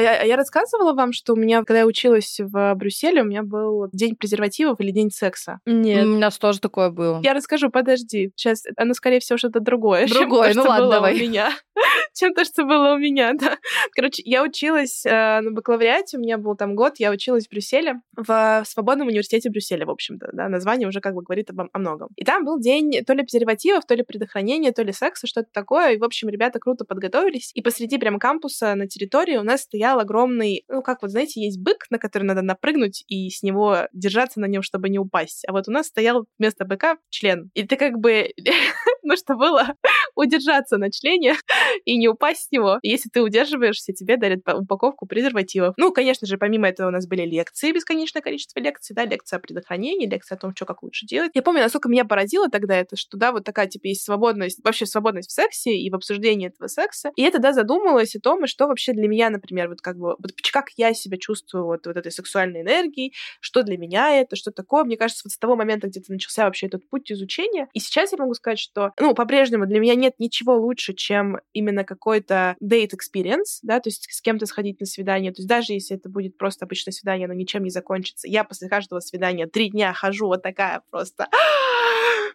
А 0.00 0.02
я, 0.02 0.22
а 0.22 0.24
я 0.24 0.36
рассказывала 0.36 0.94
вам, 0.94 1.12
что 1.12 1.34
у 1.34 1.36
меня, 1.36 1.58
когда 1.62 1.80
я 1.80 1.86
училась 1.86 2.40
в 2.40 2.74
Брюсселе, 2.74 3.20
у 3.20 3.26
меня 3.26 3.42
был 3.42 3.90
день 3.92 4.16
презервативов 4.16 4.80
или 4.80 4.92
день 4.92 5.10
секса? 5.10 5.60
Нет. 5.66 6.06
У 6.06 6.08
меня 6.08 6.30
тоже 6.30 6.58
такое 6.58 6.88
было. 6.88 7.20
Я 7.22 7.34
расскажу, 7.34 7.68
подожди. 7.68 8.32
Сейчас, 8.34 8.64
оно, 8.78 8.94
скорее 8.94 9.20
всего, 9.20 9.36
что-то 9.36 9.60
другое. 9.60 10.06
Другое, 10.06 10.54
ну 10.54 10.62
ладно, 10.62 10.88
давай. 10.88 11.16
У 11.16 11.18
меня. 11.18 11.50
чем 12.14 12.34
то, 12.34 12.44
что 12.44 12.64
было 12.64 12.94
у 12.94 12.98
меня, 12.98 13.32
да. 13.34 13.58
Короче, 13.94 14.22
я 14.24 14.42
училась 14.42 15.04
э, 15.06 15.40
на 15.40 15.50
бакалавриате, 15.50 16.18
у 16.18 16.20
меня 16.20 16.38
был 16.38 16.56
там 16.56 16.74
год, 16.74 16.94
я 16.98 17.10
училась 17.10 17.46
в 17.46 17.50
Брюсселе, 17.50 18.00
в 18.16 18.62
Свободном 18.66 19.08
университете 19.08 19.50
Брюсселя, 19.50 19.86
в 19.86 19.90
общем-то, 19.90 20.30
да, 20.32 20.48
название 20.48 20.88
уже 20.88 21.00
как 21.00 21.14
бы 21.14 21.22
говорит 21.22 21.50
обо, 21.50 21.68
о 21.72 21.78
многом. 21.78 22.08
И 22.16 22.24
там 22.24 22.44
был 22.44 22.58
день 22.58 23.04
то 23.06 23.14
ли 23.14 23.22
презервативов, 23.22 23.86
то 23.86 23.94
ли 23.94 24.02
предохранения, 24.02 24.72
то 24.72 24.82
ли 24.82 24.92
секса, 24.92 25.26
что-то 25.26 25.48
такое, 25.52 25.92
и, 25.92 25.98
в 25.98 26.04
общем, 26.04 26.28
ребята 26.28 26.58
круто 26.58 26.84
подготовились, 26.84 27.52
и 27.54 27.62
посреди 27.62 27.98
прям 27.98 28.18
кампуса 28.18 28.74
на 28.74 28.86
территории 28.86 29.36
у 29.36 29.42
нас 29.42 29.62
стоял 29.62 29.89
огромный, 29.98 30.64
ну, 30.68 30.82
как 30.82 31.02
вот, 31.02 31.10
знаете, 31.10 31.40
есть 31.42 31.60
бык, 31.60 31.86
на 31.90 31.98
который 31.98 32.24
надо 32.24 32.42
напрыгнуть 32.42 33.04
и 33.08 33.30
с 33.30 33.42
него 33.42 33.88
держаться 33.92 34.40
на 34.40 34.46
нем, 34.46 34.62
чтобы 34.62 34.88
не 34.88 34.98
упасть, 34.98 35.44
а 35.48 35.52
вот 35.52 35.68
у 35.68 35.72
нас 35.72 35.86
стоял 35.86 36.26
вместо 36.38 36.64
быка 36.64 36.98
член, 37.08 37.50
и 37.54 37.66
ты 37.66 37.76
как 37.76 37.98
бы, 37.98 38.32
нужно 39.02 39.36
было 39.36 39.74
удержаться 40.20 40.76
на 40.78 40.90
члене 40.90 41.34
и 41.84 41.96
не 41.96 42.08
упасть 42.08 42.44
с 42.44 42.50
него. 42.50 42.78
Если 42.82 43.08
ты 43.08 43.22
удерживаешься, 43.22 43.92
тебе 43.92 44.16
дарят 44.16 44.40
упаковку 44.46 45.06
презервативов. 45.06 45.74
Ну, 45.76 45.92
конечно 45.92 46.26
же, 46.26 46.38
помимо 46.38 46.68
этого 46.68 46.88
у 46.88 46.90
нас 46.90 47.06
были 47.06 47.22
лекции, 47.22 47.72
бесконечное 47.72 48.22
количество 48.22 48.60
лекций, 48.60 48.94
да, 48.94 49.04
лекция 49.04 49.38
о 49.38 49.40
предохранении, 49.40 50.06
лекция 50.06 50.36
о 50.36 50.38
том, 50.38 50.54
что 50.54 50.64
как 50.66 50.82
лучше 50.82 51.06
делать. 51.06 51.32
Я 51.34 51.42
помню, 51.42 51.62
насколько 51.62 51.88
меня 51.88 52.04
поразило 52.04 52.48
тогда 52.48 52.76
это, 52.76 52.96
что, 52.96 53.16
да, 53.16 53.32
вот 53.32 53.44
такая, 53.44 53.66
типа, 53.66 53.86
есть 53.86 54.04
свободность, 54.04 54.60
вообще 54.64 54.86
свободность 54.86 55.30
в 55.30 55.32
сексе 55.32 55.72
и 55.76 55.90
в 55.90 55.94
обсуждении 55.94 56.48
этого 56.48 56.68
секса. 56.68 57.12
И 57.16 57.22
я 57.22 57.30
тогда 57.30 57.52
задумалась 57.52 58.14
о 58.16 58.20
том, 58.20 58.46
что 58.46 58.66
вообще 58.66 58.92
для 58.92 59.08
меня, 59.08 59.30
например, 59.30 59.68
вот 59.68 59.80
как 59.80 59.96
бы, 59.96 60.16
вот 60.18 60.32
как 60.52 60.70
я 60.76 60.94
себя 60.94 61.16
чувствую 61.18 61.64
вот, 61.64 61.86
вот 61.86 61.96
этой 61.96 62.12
сексуальной 62.12 62.62
энергией, 62.62 63.14
что 63.40 63.62
для 63.62 63.76
меня 63.78 64.20
это, 64.20 64.36
что 64.36 64.50
такое. 64.50 64.84
Мне 64.84 64.96
кажется, 64.96 65.22
вот 65.24 65.32
с 65.32 65.38
того 65.38 65.56
момента 65.56 65.88
где-то 65.88 66.12
начался 66.12 66.44
вообще 66.44 66.66
этот 66.66 66.88
путь 66.88 67.10
изучения. 67.12 67.68
И 67.72 67.80
сейчас 67.80 68.12
я 68.12 68.18
могу 68.18 68.34
сказать, 68.34 68.58
что, 68.58 68.92
ну, 68.98 69.14
по-прежнему 69.14 69.66
для 69.66 69.80
меня 69.80 69.94
нет 69.94 70.09
ничего 70.18 70.56
лучше, 70.56 70.94
чем 70.94 71.38
именно 71.52 71.84
какой-то 71.84 72.56
date 72.62 72.90
experience, 72.92 73.60
да, 73.62 73.80
то 73.80 73.88
есть 73.88 74.08
с 74.10 74.20
кем-то 74.20 74.46
сходить 74.46 74.80
на 74.80 74.86
свидание. 74.86 75.32
То 75.32 75.40
есть 75.40 75.48
даже 75.48 75.72
если 75.72 75.96
это 75.96 76.08
будет 76.08 76.36
просто 76.36 76.64
обычное 76.64 76.92
свидание, 76.92 77.28
но 77.28 77.34
ничем 77.34 77.62
не 77.62 77.70
закончится, 77.70 78.28
я 78.28 78.44
после 78.44 78.68
каждого 78.68 79.00
свидания 79.00 79.46
три 79.46 79.70
дня 79.70 79.92
хожу 79.92 80.26
вот 80.26 80.42
такая 80.42 80.82
просто 80.90 81.28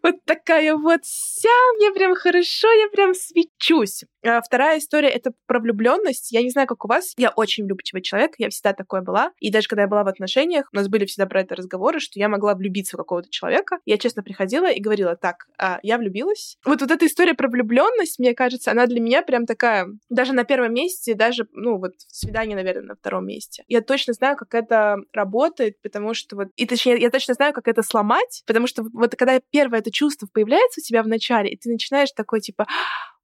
вот 0.06 0.24
такая 0.26 0.76
вот 0.76 1.04
вся, 1.04 1.50
мне 1.78 1.92
прям 1.92 2.16
хорошо, 2.16 2.72
я 2.72 2.90
прям 2.90 3.16
свечусь. 3.16 4.04
А 4.24 4.42
вторая 4.42 4.78
история— 4.78 5.10
это 5.10 5.32
про 5.48 5.60
влюбленность. 5.60 6.32
Я 6.32 6.44
не 6.44 6.50
знаю, 6.52 6.68
как 6.68 6.86
у 6.86 6.88
вас, 6.88 7.14
я 7.18 7.32
очень 7.32 7.66
влюбчивый 7.66 8.04
человек, 8.04 8.34
я 8.38 8.50
всегда 8.50 8.74
такой 8.74 9.02
была. 9.02 9.32
И 9.40 9.52
даже 9.52 9.68
когда 9.68 9.84
я 9.84 9.88
была 9.88 10.04
в 10.04 10.08
отношениях, 10.08 10.68
у 10.72 10.76
нас 10.76 10.88
были 10.88 11.06
всегда 11.06 11.26
про 11.26 11.42
это 11.42 11.56
разговоры, 11.56 12.00
что 12.00 12.20
я 12.20 12.30
могла 12.30 12.54
влюбиться 12.54 12.98
в 12.98 13.00
какого-то 13.00 13.30
человека. 13.30 13.80
Я 13.86 13.98
честно 13.98 14.22
приходила 14.22 14.72
и 14.72 14.80
говорила, 14.80 15.16
так, 15.16 15.48
а, 15.58 15.80
я 15.82 15.98
влюбилась. 15.98 16.58
Вот, 16.66 16.82
вот 16.82 16.92
эта 16.92 17.08
история 17.08 17.34
про 17.34 17.48
влюбленность, 17.48 18.20
мне 18.20 18.36
кажется, 18.36 18.72
она 18.72 18.86
для 18.86 19.00
меня 19.00 19.24
прям 19.24 19.46
такая, 19.48 19.88
даже 20.10 20.34
на 20.34 20.44
первом 20.44 20.74
месте, 20.74 21.16
даже, 21.16 21.48
ну, 21.52 21.80
вот 21.80 21.94
свидание, 22.08 22.56
наверное, 22.56 22.90
на 22.90 22.96
втором 22.96 23.26
месте. 23.26 23.64
Я 23.68 23.82
точно 23.82 24.14
знаю, 24.14 24.38
как 24.38 24.54
это 24.54 24.98
работает, 25.14 25.82
потому 25.82 26.14
что 26.14 26.36
вот, 26.36 26.48
и 26.56 26.68
точнее, 26.68 27.00
я 27.00 27.10
точно 27.10 27.34
знаю, 27.34 27.54
как 27.54 27.68
это 27.68 27.82
сломать, 27.82 28.44
потому 28.46 28.68
что 28.68 28.84
вот 28.94 29.16
когда 29.16 29.40
первое 29.52 29.80
это 29.80 29.92
чувство 29.96 30.28
появляется 30.32 30.82
у 30.82 30.84
тебя 30.84 31.02
в 31.02 31.08
начале, 31.08 31.50
и 31.50 31.58
ты 31.58 31.70
начинаешь 31.70 32.12
такой, 32.12 32.42
типа, 32.42 32.68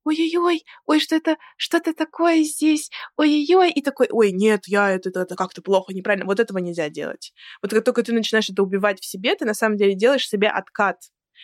ой-ой-ой, 0.03 0.63
ой, 0.85 0.99
что 0.99 1.15
это, 1.15 1.37
что-то 1.57 1.93
такое 1.93 2.43
здесь, 2.43 2.89
ой-ой-ой, 3.17 3.71
и 3.71 3.81
такой, 3.81 4.07
ой, 4.11 4.31
нет, 4.31 4.61
я 4.67 4.89
это, 4.91 5.09
это, 5.09 5.21
это 5.21 5.35
как-то 5.35 5.61
плохо, 5.61 5.93
неправильно, 5.93 6.25
вот 6.25 6.39
этого 6.39 6.57
нельзя 6.59 6.89
делать. 6.89 7.33
Вот 7.61 7.71
как 7.71 7.83
только 7.83 8.03
ты 8.03 8.13
начинаешь 8.13 8.49
это 8.49 8.63
убивать 8.63 8.99
в 8.99 9.05
себе, 9.05 9.35
ты 9.35 9.45
на 9.45 9.53
самом 9.53 9.77
деле 9.77 9.95
делаешь 9.95 10.27
себе 10.27 10.47
откат. 10.47 10.97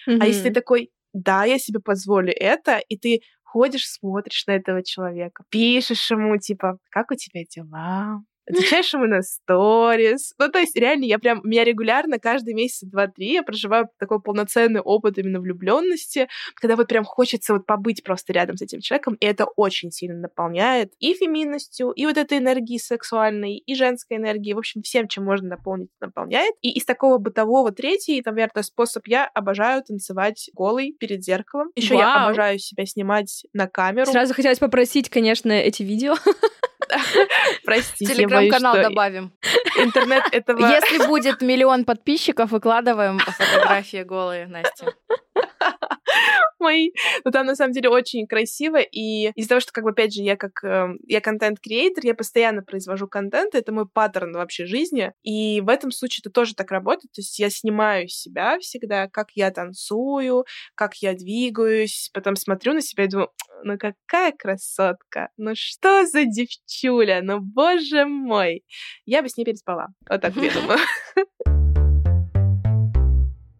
Mm-hmm. 0.08 0.18
А 0.22 0.26
если 0.26 0.50
ты 0.50 0.54
такой, 0.54 0.92
да, 1.14 1.46
я 1.46 1.60
себе 1.60 1.80
позволю 1.80 2.34
это, 2.34 2.80
и 2.90 2.98
ты 2.98 3.22
ходишь, 3.44 3.90
смотришь 3.90 4.46
на 4.48 4.52
этого 4.52 4.84
человека, 4.84 5.44
пишешь 5.50 6.12
ему, 6.12 6.38
типа, 6.38 6.78
как 6.90 7.12
у 7.12 7.16
тебя 7.16 7.44
дела? 7.44 8.22
Отвечаешь 8.50 8.94
ему 8.94 9.06
на 9.06 9.22
сторис. 9.22 10.34
Ну, 10.38 10.50
то 10.50 10.60
есть, 10.60 10.76
реально, 10.76 11.06
я 11.06 11.20
прям, 11.20 11.42
меня 11.44 11.64
регулярно 11.64 12.20
каждый 12.20 12.54
месяц 12.54 12.88
два-три 12.88 13.34
я 13.34 13.44
проживаю 13.44 13.90
такой 14.00 14.22
полноценный 14.22 14.82
опыт 14.82 15.18
именно 15.18 15.40
влюбленности, 15.40 16.28
когда 16.56 16.76
вот 16.76 16.88
прям 16.88 17.04
хочется 17.04 17.54
вот 17.54 17.66
побыть 17.66 18.04
просто 18.04 18.34
рядом 18.34 18.58
с 18.58 18.62
этим 18.62 18.80
человеком, 18.80 19.16
и 19.16 19.26
это 19.26 19.46
очень 19.56 19.92
сильно 19.92 20.20
наполняет 20.20 20.94
и 21.00 21.14
феминностью, 21.14 21.92
и 21.92 22.06
вот 22.06 22.18
этой 22.18 22.38
энергией 22.38 22.80
сексуальной, 22.80 23.58
и 23.58 23.76
женской 23.76 24.18
энергией, 24.18 24.54
в 24.54 24.60
общем, 24.60 24.82
всем, 24.82 25.08
чем 25.08 25.26
можно 25.26 25.50
наполнить, 25.50 25.90
наполняет. 26.00 26.56
И 26.62 26.72
из 26.72 26.86
такого 26.86 27.18
бытового 27.18 27.72
третий, 27.72 28.22
наверное, 28.26 28.64
способ, 28.64 29.08
я 29.08 29.26
обожаю 29.26 29.84
танцевать 29.84 30.50
голый 30.54 30.96
перед 31.00 31.24
зеркалом. 31.24 31.72
Еще 31.76 31.96
я 31.96 32.26
обожаю 32.26 32.60
себя 32.60 32.86
снимать 32.86 33.46
на 33.54 33.68
камеру. 33.68 34.10
Сразу 34.12 34.34
хотелось 34.34 34.60
попросить, 34.60 35.10
конечно, 35.10 35.52
эти 35.52 35.84
видео. 35.84 36.16
Простите, 37.66 38.14
Телеграм-канал 38.14 38.76
добавим. 38.76 39.34
Интернет 39.78 40.24
этого... 40.32 40.60
Если 40.68 41.06
будет 41.08 41.42
миллион 41.42 41.86
подписчиков, 41.86 42.52
выкладываем 42.52 43.20
фотографии 43.20 44.04
голые, 44.04 44.48
Настя 44.48 44.94
мои. 46.60 46.92
Но 47.24 47.32
там 47.32 47.46
на 47.46 47.56
самом 47.56 47.74
деле 47.74 47.90
очень 47.90 48.28
красиво. 48.28 48.78
И 48.78 49.32
из-за 49.36 49.50
того, 49.50 49.62
что, 49.62 49.72
как 49.72 49.84
бы, 49.84 49.92
опять 49.92 50.14
же, 50.14 50.22
я 50.22 50.36
как 50.36 50.64
э, 50.64 50.88
я 51.08 51.22
контент-креатор, 51.22 52.06
я 52.06 52.16
постоянно 52.16 52.62
произвожу 52.62 53.08
контент, 53.08 53.56
это 53.56 53.72
мой 53.72 53.88
паттерн 53.88 54.34
вообще 54.34 54.66
жизни. 54.66 55.12
И 55.24 55.62
в 55.62 55.70
этом 55.70 55.92
случае 55.92 56.22
это 56.24 56.32
тоже 56.32 56.56
так 56.56 56.72
работает. 56.72 57.12
То 57.14 57.22
есть 57.22 57.40
я 57.40 57.50
снимаю 57.50 58.08
себя 58.08 58.58
всегда, 58.60 59.08
как 59.08 59.28
я 59.36 59.52
танцую, 59.52 60.46
как 60.76 60.96
я 60.96 61.14
двигаюсь, 61.14 62.10
потом 62.14 62.36
смотрю 62.36 62.74
на 62.74 62.82
себя 62.82 63.06
и 63.06 63.08
думаю, 63.08 63.30
ну 63.64 63.78
какая 63.78 64.32
красотка, 64.32 65.30
ну 65.38 65.52
что 65.56 66.06
за 66.06 66.26
девчуля, 66.26 67.22
ну 67.24 67.40
боже 67.40 68.06
мой. 68.06 68.64
Я 69.06 69.22
бы 69.22 69.30
с 69.30 69.38
ней 69.38 69.46
переспала. 69.46 69.88
Вот 70.10 70.22
так 70.22 70.36
я 70.36 70.52
думаю. 70.54 70.80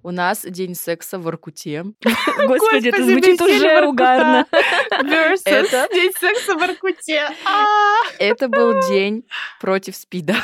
У 0.08 0.12
нас 0.12 0.46
день 0.46 0.74
секса 0.74 1.20
в 1.20 1.28
Аркуте. 1.28 1.84
Господи, 2.48 2.88
это 2.88 3.04
звучит 3.04 3.42
уже 3.42 3.86
угарно. 3.86 4.48
День 5.04 6.14
секса 6.18 6.56
в 6.56 6.64
Аркуте. 6.64 7.30
А! 7.44 7.66
Это 8.18 8.48
был 8.48 8.88
день 8.88 9.26
против 9.60 9.98
СПИДа. 9.98 10.38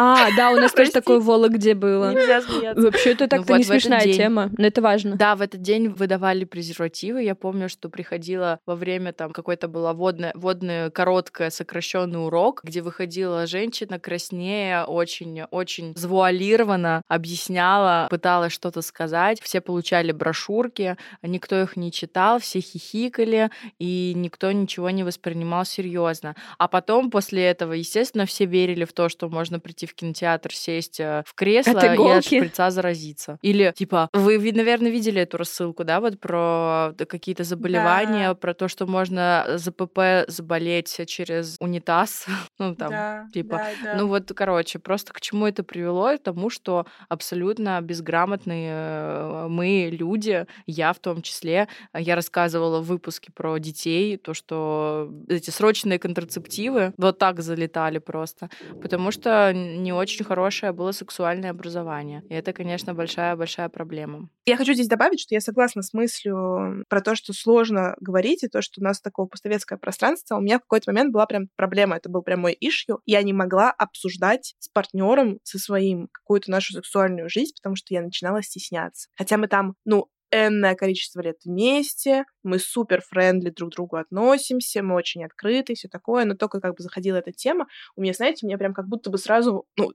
А, 0.00 0.28
да, 0.36 0.52
у 0.52 0.56
нас 0.56 0.72
тоже 0.72 0.92
такое 0.92 1.18
в 1.18 1.48
где 1.48 1.74
было. 1.74 2.12
Нельзя 2.12 2.40
смеяться. 2.40 2.80
Вообще, 2.80 3.12
это 3.12 3.26
так-то 3.26 3.52
ну, 3.52 3.58
не 3.58 3.64
смешная 3.64 4.12
тема, 4.12 4.48
но 4.56 4.66
это 4.66 4.80
важно. 4.80 5.16
Да, 5.16 5.34
в 5.34 5.42
этот 5.42 5.60
день 5.60 5.88
выдавали 5.88 6.44
презервативы. 6.44 7.24
Я 7.24 7.34
помню, 7.34 7.68
что 7.68 7.88
приходила 7.88 8.60
во 8.64 8.76
время 8.76 9.12
там 9.12 9.32
какой-то 9.32 9.66
была 9.66 9.92
водная, 9.94 10.32
водная 10.36 10.90
короткая 10.90 11.50
сокращенный 11.50 12.24
урок, 12.24 12.60
где 12.62 12.80
выходила 12.80 13.44
женщина 13.48 13.98
краснее, 13.98 14.84
очень-очень 14.84 15.94
завуалированно 15.96 17.02
объясняла, 17.08 18.06
пыталась 18.08 18.52
что-то 18.52 18.82
сказать. 18.82 19.40
Все 19.42 19.60
получали 19.60 20.12
брошюрки, 20.12 20.96
никто 21.22 21.60
их 21.60 21.76
не 21.76 21.90
читал, 21.90 22.38
все 22.38 22.60
хихикали, 22.60 23.50
и 23.80 24.12
никто 24.14 24.52
ничего 24.52 24.90
не 24.90 25.02
воспринимал 25.02 25.64
серьезно. 25.64 26.36
А 26.56 26.68
потом, 26.68 27.10
после 27.10 27.44
этого, 27.46 27.72
естественно, 27.72 28.26
все 28.26 28.44
верили 28.44 28.84
в 28.84 28.92
то, 28.92 29.08
что 29.08 29.28
можно 29.28 29.58
прийти 29.58 29.87
в 29.88 29.94
кинотеатр, 29.94 30.52
сесть 30.54 31.00
э, 31.00 31.22
в 31.26 31.34
кресло 31.34 31.78
и 31.78 32.08
от 32.08 32.24
шприца 32.24 32.70
заразиться. 32.70 33.38
Или, 33.42 33.72
типа, 33.76 34.08
вы, 34.12 34.38
наверное, 34.52 34.90
видели 34.90 35.22
эту 35.22 35.36
рассылку, 35.36 35.84
да, 35.84 36.00
вот 36.00 36.20
про 36.20 36.92
какие-то 37.08 37.44
заболевания, 37.44 38.28
да. 38.28 38.34
про 38.34 38.54
то, 38.54 38.68
что 38.68 38.86
можно 38.86 39.44
за 39.54 39.72
ПП 39.72 40.28
заболеть 40.28 41.00
через 41.06 41.56
унитаз. 41.60 42.26
ну, 42.58 42.74
там, 42.74 42.90
да, 42.90 43.26
типа. 43.32 43.56
Да, 43.56 43.92
да. 43.92 43.98
Ну, 43.98 44.08
вот, 44.08 44.30
короче, 44.34 44.78
просто 44.78 45.12
к 45.12 45.20
чему 45.20 45.46
это 45.46 45.62
привело? 45.62 46.16
К 46.16 46.22
тому, 46.22 46.50
что 46.50 46.86
абсолютно 47.08 47.80
безграмотные 47.80 48.72
э, 48.72 49.46
мы 49.48 49.90
люди, 49.92 50.46
я 50.66 50.92
в 50.92 50.98
том 50.98 51.22
числе, 51.22 51.68
я 51.94 52.14
рассказывала 52.14 52.80
в 52.80 52.86
выпуске 52.86 53.32
про 53.32 53.58
детей, 53.58 54.16
то, 54.16 54.34
что 54.34 55.10
эти 55.28 55.50
срочные 55.50 55.98
контрацептивы 55.98 56.92
вот 56.96 57.18
так 57.18 57.40
залетали 57.40 57.98
просто, 57.98 58.50
потому 58.80 59.10
что 59.10 59.52
не 59.82 59.92
очень 59.92 60.24
хорошее 60.24 60.72
было 60.72 60.92
сексуальное 60.92 61.50
образование. 61.50 62.22
И 62.28 62.34
это, 62.34 62.52
конечно, 62.52 62.94
большая-большая 62.94 63.68
проблема. 63.68 64.28
Я 64.46 64.56
хочу 64.56 64.72
здесь 64.74 64.88
добавить, 64.88 65.20
что 65.20 65.34
я 65.34 65.40
согласна 65.40 65.82
с 65.82 65.92
мыслью 65.92 66.84
про 66.88 67.00
то, 67.00 67.14
что 67.14 67.32
сложно 67.32 67.96
говорить, 68.00 68.42
и 68.42 68.48
то, 68.48 68.62
что 68.62 68.80
у 68.80 68.84
нас 68.84 69.00
такое 69.00 69.26
постсоветское 69.26 69.78
пространство. 69.78 70.36
У 70.36 70.40
меня 70.40 70.58
в 70.58 70.62
какой-то 70.62 70.92
момент 70.92 71.12
была 71.12 71.26
прям 71.26 71.48
проблема, 71.56 71.96
это 71.96 72.08
был 72.08 72.22
прям 72.22 72.40
мой 72.40 72.56
ишью. 72.58 73.00
Я 73.06 73.22
не 73.22 73.32
могла 73.32 73.70
обсуждать 73.70 74.54
с 74.58 74.68
партнером, 74.68 75.38
со 75.42 75.58
своим, 75.58 76.08
какую-то 76.12 76.50
нашу 76.50 76.74
сексуальную 76.74 77.28
жизнь, 77.28 77.54
потому 77.56 77.76
что 77.76 77.94
я 77.94 78.02
начинала 78.02 78.42
стесняться. 78.42 79.08
Хотя 79.16 79.36
мы 79.36 79.48
там, 79.48 79.74
ну, 79.84 80.08
энное 80.30 80.74
количество 80.74 81.20
лет 81.20 81.36
вместе, 81.44 82.24
мы 82.42 82.58
супер 82.58 83.00
френдли 83.02 83.50
друг 83.50 83.70
к 83.72 83.74
другу 83.76 83.96
относимся, 83.96 84.82
мы 84.82 84.94
очень 84.94 85.24
открыты, 85.24 85.74
все 85.74 85.88
такое, 85.88 86.24
но 86.24 86.34
только 86.34 86.60
как 86.60 86.76
бы 86.76 86.82
заходила 86.82 87.16
эта 87.16 87.32
тема, 87.32 87.66
у 87.96 88.02
меня, 88.02 88.12
знаете, 88.12 88.44
у 88.44 88.48
меня 88.48 88.58
прям 88.58 88.74
как 88.74 88.88
будто 88.88 89.10
бы 89.10 89.18
сразу, 89.18 89.66
ну, 89.76 89.92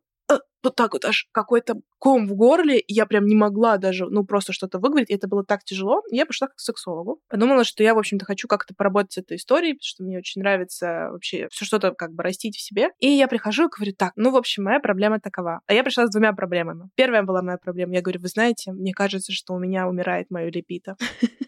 вот 0.64 0.76
так 0.76 0.94
вот 0.94 1.06
аж 1.06 1.28
какой-то 1.32 1.76
ком 2.00 2.28
в 2.28 2.36
горле, 2.36 2.80
и 2.80 2.94
я 2.94 3.06
прям 3.06 3.26
не 3.26 3.36
могла 3.36 3.78
даже, 3.78 4.06
ну, 4.06 4.26
просто 4.26 4.54
что-то 4.54 4.80
выговорить, 4.80 5.10
и 5.10 5.14
это 5.14 5.28
было 5.28 5.46
так 5.46 5.64
тяжело. 5.64 6.02
Я 6.12 6.26
пошла 6.26 6.48
к 6.48 6.54
сексологу. 6.58 7.22
Подумала, 7.30 7.64
что 7.64 7.84
я, 7.84 7.94
в 7.94 7.98
общем-то, 7.98 8.26
хочу 8.26 8.48
как-то 8.48 8.74
поработать 8.76 9.14
с 9.14 9.18
этой 9.20 9.38
историей, 9.38 9.74
потому 9.74 9.84
что 9.84 10.04
мне 10.04 10.18
очень 10.18 10.42
нравится 10.42 11.10
вообще 11.12 11.48
все 11.52 11.66
что-то 11.66 11.92
как 11.94 12.14
бы 12.14 12.24
растить 12.24 12.58
в 12.58 12.62
себе. 12.62 12.90
И 13.00 13.08
я 13.08 13.28
прихожу 13.28 13.68
и 13.68 13.70
говорю, 13.70 13.94
так, 13.98 14.14
ну, 14.16 14.32
в 14.32 14.36
общем, 14.36 14.64
моя 14.64 14.80
проблема 14.80 15.20
такова. 15.20 15.62
А 15.66 15.74
я 15.74 15.84
пришла 15.84 16.08
с 16.08 16.12
двумя 16.12 16.34
проблемами. 16.34 16.90
Первая 16.96 17.24
была 17.24 17.42
моя 17.42 17.58
проблема. 17.58 17.94
Я 17.94 18.02
говорю, 18.02 18.22
вы 18.22 18.28
знаете, 18.28 18.72
мне 18.72 18.94
кажется, 18.94 19.32
что 19.32 19.54
у 19.54 19.60
меня 19.60 19.88
умирает 19.88 20.30
мое 20.30 20.52
лепито. 20.52 20.96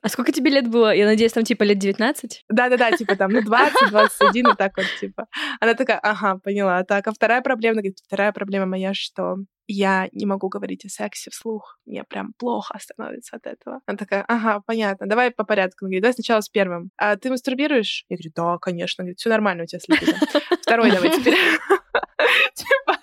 А 0.00 0.08
сколько 0.08 0.32
тебе 0.32 0.50
лет 0.50 0.68
было? 0.68 0.94
Я 0.94 1.06
надеюсь, 1.06 1.32
там 1.32 1.44
типа 1.44 1.64
лет 1.64 1.78
19? 1.78 2.44
Да-да-да, 2.48 2.92
типа 2.92 3.16
там, 3.16 3.32
ну, 3.32 3.42
20, 3.42 3.90
21, 3.90 4.50
и 4.50 4.56
так 4.56 4.76
вот, 4.76 4.86
типа. 5.00 5.26
Она 5.60 5.74
такая, 5.74 5.98
ага, 5.98 6.38
поняла. 6.38 6.84
Так, 6.84 7.08
а 7.08 7.12
вторая 7.12 7.42
проблема, 7.42 7.74
говорит, 7.74 7.98
вторая 8.06 8.32
проблема 8.32 8.57
проблема 8.58 8.66
моя, 8.66 8.94
что 8.94 9.36
я 9.66 10.08
не 10.12 10.26
могу 10.26 10.48
говорить 10.48 10.84
о 10.84 10.88
сексе 10.88 11.30
вслух. 11.30 11.78
Мне 11.86 12.04
прям 12.04 12.32
плохо 12.38 12.78
становится 12.80 13.36
от 13.36 13.46
этого. 13.46 13.80
Она 13.86 13.98
такая, 13.98 14.24
ага, 14.26 14.62
понятно, 14.66 15.06
давай 15.06 15.30
по 15.30 15.44
порядку. 15.44 15.84
Она 15.84 15.88
говорит, 15.88 16.02
давай 16.02 16.14
сначала 16.14 16.40
с 16.40 16.48
первым. 16.48 16.90
А 16.96 17.16
ты 17.16 17.30
мастурбируешь? 17.30 18.04
Я 18.08 18.16
говорю, 18.16 18.32
да, 18.34 18.58
конечно. 18.58 19.02
Она 19.02 19.06
говорит, 19.06 19.18
все 19.18 19.28
нормально 19.28 19.64
у 19.64 19.66
тебя 19.66 19.80
с 19.80 19.88
либидо. 19.88 20.16
Второй 20.62 20.90
давай 20.90 21.10
теперь. 21.10 21.34
Типа, 22.54 22.98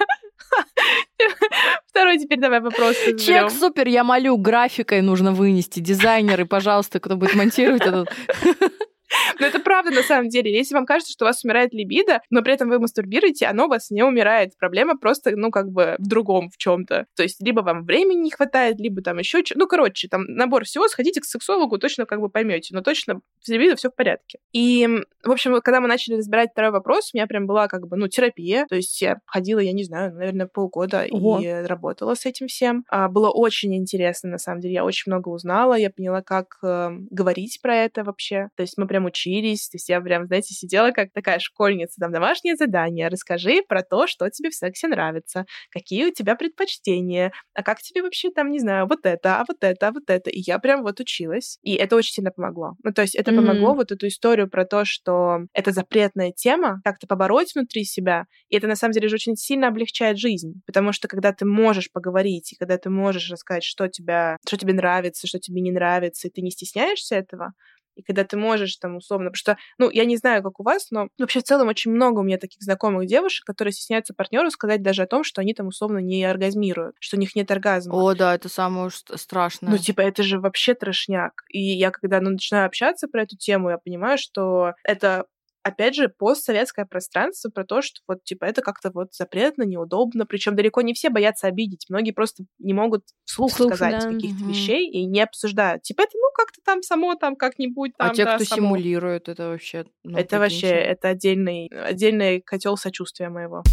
Второй 1.87 2.17
теперь 2.17 2.39
давай 2.39 2.59
вопрос. 2.59 2.95
Чек 3.19 3.51
супер, 3.51 3.87
я 3.87 4.03
молю, 4.03 4.37
графикой 4.37 5.01
нужно 5.01 5.31
вынести. 5.31 5.79
Дизайнеры, 5.79 6.45
пожалуйста, 6.45 6.99
кто 6.99 7.15
будет 7.15 7.35
монтировать 7.35 7.83
этот 7.83 8.09
но 9.39 9.45
это 9.45 9.59
правда 9.59 9.91
на 9.91 10.03
самом 10.03 10.29
деле. 10.29 10.51
Если 10.53 10.73
вам 10.73 10.85
кажется, 10.85 11.11
что 11.11 11.25
у 11.25 11.27
вас 11.27 11.43
умирает 11.43 11.73
либидо, 11.73 12.21
но 12.29 12.41
при 12.41 12.53
этом 12.53 12.69
вы 12.69 12.79
мастурбируете, 12.79 13.45
оно 13.47 13.65
у 13.65 13.69
вас 13.69 13.89
не 13.91 14.03
умирает. 14.03 14.57
Проблема 14.57 14.97
просто, 14.97 15.35
ну, 15.35 15.51
как 15.51 15.71
бы 15.71 15.95
в 15.99 16.07
другом 16.07 16.49
в 16.49 16.57
чем-то. 16.57 17.05
То 17.15 17.23
есть 17.23 17.41
либо 17.41 17.61
вам 17.61 17.85
времени 17.85 18.19
не 18.19 18.31
хватает, 18.31 18.79
либо 18.79 19.01
там 19.01 19.19
еще 19.19 19.43
что 19.45 19.57
Ну, 19.57 19.67
короче, 19.67 20.07
там 20.07 20.23
набор 20.27 20.65
всего, 20.65 20.87
сходите 20.87 21.21
к 21.21 21.25
сексологу, 21.25 21.77
точно 21.77 22.05
как 22.05 22.19
бы 22.19 22.29
поймете. 22.29 22.73
Но 22.73 22.81
точно 22.81 23.21
с 23.41 23.47
либидо 23.47 23.75
все 23.75 23.89
в 23.89 23.95
порядке. 23.95 24.39
И, 24.53 24.87
в 25.23 25.31
общем, 25.31 25.59
когда 25.61 25.81
мы 25.81 25.87
начали 25.87 26.15
разбирать 26.15 26.51
второй 26.51 26.71
вопрос, 26.71 27.11
у 27.13 27.17
меня 27.17 27.27
прям 27.27 27.45
была 27.45 27.67
как 27.67 27.87
бы, 27.87 27.97
ну, 27.97 28.07
терапия. 28.07 28.65
То 28.67 28.75
есть 28.75 29.01
я 29.01 29.17
ходила, 29.25 29.59
я 29.59 29.73
не 29.73 29.83
знаю, 29.83 30.13
наверное, 30.13 30.47
полгода 30.47 31.05
Ого. 31.09 31.39
и 31.39 31.47
работала 31.47 32.15
с 32.15 32.25
этим 32.25 32.47
всем. 32.47 32.85
А, 32.89 33.07
было 33.09 33.29
очень 33.29 33.75
интересно, 33.75 34.29
на 34.29 34.37
самом 34.37 34.61
деле. 34.61 34.75
Я 34.75 34.85
очень 34.85 35.11
много 35.11 35.29
узнала. 35.29 35.75
Я 35.75 35.89
поняла, 35.89 36.21
как 36.21 36.57
э, 36.63 36.89
говорить 37.11 37.59
про 37.61 37.75
это 37.75 38.03
вообще. 38.03 38.49
То 38.55 38.61
есть 38.61 38.77
мы 38.77 38.87
прям 38.87 39.04
учились, 39.05 39.69
то 39.69 39.75
есть 39.75 39.89
я 39.89 40.01
прям, 40.01 40.27
знаете, 40.27 40.53
сидела 40.53 40.91
как 40.91 41.11
такая 41.13 41.39
школьница, 41.39 41.99
там, 41.99 42.11
домашнее 42.11 42.55
задание, 42.55 43.07
расскажи 43.07 43.61
про 43.67 43.83
то, 43.83 44.07
что 44.07 44.29
тебе 44.29 44.49
в 44.49 44.55
сексе 44.55 44.87
нравится, 44.87 45.45
какие 45.71 46.05
у 46.05 46.13
тебя 46.13 46.35
предпочтения, 46.35 47.31
а 47.53 47.63
как 47.63 47.81
тебе 47.81 48.01
вообще 48.01 48.29
там, 48.31 48.51
не 48.51 48.59
знаю, 48.59 48.87
вот 48.87 49.05
это, 49.05 49.39
а 49.39 49.45
вот 49.47 49.57
это, 49.61 49.87
а 49.87 49.91
вот 49.91 50.09
это. 50.09 50.29
И 50.29 50.41
я 50.45 50.59
прям 50.59 50.83
вот 50.83 50.99
училась, 50.99 51.57
и 51.61 51.75
это 51.75 51.95
очень 51.95 52.13
сильно 52.13 52.31
помогло. 52.31 52.75
Ну, 52.83 52.91
то 52.91 53.01
есть 53.01 53.15
это 53.15 53.31
mm-hmm. 53.31 53.35
помогло 53.35 53.73
вот 53.73 53.91
эту 53.91 54.07
историю 54.07 54.49
про 54.49 54.65
то, 54.65 54.85
что 54.85 55.39
это 55.53 55.71
запретная 55.71 56.31
тема, 56.31 56.81
как-то 56.83 57.07
побороть 57.07 57.53
внутри 57.55 57.83
себя, 57.83 58.25
и 58.49 58.57
это 58.57 58.67
на 58.67 58.75
самом 58.75 58.93
деле 58.93 59.07
же 59.07 59.15
очень 59.15 59.35
сильно 59.35 59.67
облегчает 59.67 60.17
жизнь, 60.17 60.61
потому 60.65 60.91
что 60.91 61.07
когда 61.07 61.31
ты 61.33 61.45
можешь 61.45 61.91
поговорить, 61.91 62.53
и 62.53 62.55
когда 62.55 62.77
ты 62.77 62.89
можешь 62.89 63.29
рассказать, 63.29 63.63
что 63.63 63.87
тебя, 63.87 64.37
что 64.47 64.57
тебе 64.57 64.73
нравится, 64.73 65.27
что 65.27 65.39
тебе 65.39 65.61
не 65.61 65.71
нравится, 65.71 66.27
и 66.27 66.31
ты 66.31 66.41
не 66.41 66.51
стесняешься 66.51 67.15
этого, 67.15 67.53
и 67.95 68.01
когда 68.01 68.23
ты 68.23 68.37
можешь 68.37 68.75
там 68.77 68.97
условно, 68.97 69.31
потому 69.31 69.37
что, 69.37 69.57
ну, 69.77 69.89
я 69.89 70.05
не 70.05 70.17
знаю, 70.17 70.43
как 70.43 70.59
у 70.59 70.63
вас, 70.63 70.91
но 70.91 71.09
вообще 71.17 71.39
в 71.39 71.43
целом 71.43 71.67
очень 71.67 71.91
много 71.91 72.19
у 72.19 72.23
меня 72.23 72.37
таких 72.37 72.61
знакомых 72.61 73.07
девушек, 73.07 73.45
которые 73.45 73.71
стесняются 73.71 74.13
партнеру 74.13 74.49
сказать 74.51 74.81
даже 74.81 75.03
о 75.03 75.07
том, 75.07 75.23
что 75.23 75.41
они 75.41 75.53
там 75.53 75.67
условно 75.67 75.99
не 75.99 76.23
оргазмируют, 76.23 76.95
что 76.99 77.17
у 77.17 77.19
них 77.19 77.35
нет 77.35 77.49
оргазма. 77.51 77.93
О, 77.95 78.13
да, 78.13 78.35
это 78.35 78.49
самое 78.49 78.89
страшное. 78.91 79.71
Ну, 79.71 79.77
типа, 79.77 80.01
это 80.01 80.23
же 80.23 80.39
вообще 80.39 80.73
трошняк. 80.73 81.43
И 81.49 81.59
я, 81.59 81.91
когда 81.91 82.19
ну, 82.21 82.31
начинаю 82.31 82.65
общаться 82.65 83.07
про 83.07 83.23
эту 83.23 83.37
тему, 83.37 83.69
я 83.69 83.77
понимаю, 83.77 84.17
что 84.17 84.73
это 84.83 85.25
опять 85.65 85.95
же, 85.95 86.09
постсоветское 86.09 86.85
пространство 86.85 87.49
про 87.49 87.65
то, 87.65 87.81
что 87.81 87.99
вот, 88.07 88.23
типа, 88.23 88.45
это 88.45 88.61
как-то 88.61 88.91
вот 88.93 89.15
запретно, 89.15 89.63
неудобно. 89.63 90.27
Причем 90.27 90.55
далеко 90.55 90.81
не 90.81 90.93
все 90.93 91.09
боятся 91.09 91.47
обидеть. 91.47 91.87
Многие 91.89 92.11
просто 92.11 92.43
не 92.59 92.73
могут 92.73 93.01
вслух, 93.25 93.51
вслух 93.51 93.73
сказать 93.73 94.03
да. 94.03 94.11
каких-то 94.11 94.43
угу. 94.43 94.51
вещей 94.51 94.87
и 94.87 95.05
не 95.05 95.21
обсуждают. 95.21 95.81
Типа, 95.81 96.03
это, 96.03 96.11
ну, 96.13 96.29
как-то 96.35 96.61
там 96.63 96.83
само, 96.83 97.15
там, 97.15 97.35
как-нибудь 97.35 97.93
а 97.97 98.03
там, 98.03 98.11
А 98.11 98.13
те, 98.13 98.25
да, 98.25 98.35
кто 98.35 98.45
само. 98.45 98.61
симулирует, 98.61 99.27
это 99.27 99.47
вообще... 99.49 99.85
Ну, 100.03 100.15
это 100.15 100.37
вообще, 100.37 100.67
это 100.67 101.09
отдельный, 101.09 101.67
отдельный 101.67 102.41
котел 102.41 102.77
сочувствия 102.77 103.29
моего. 103.29 103.63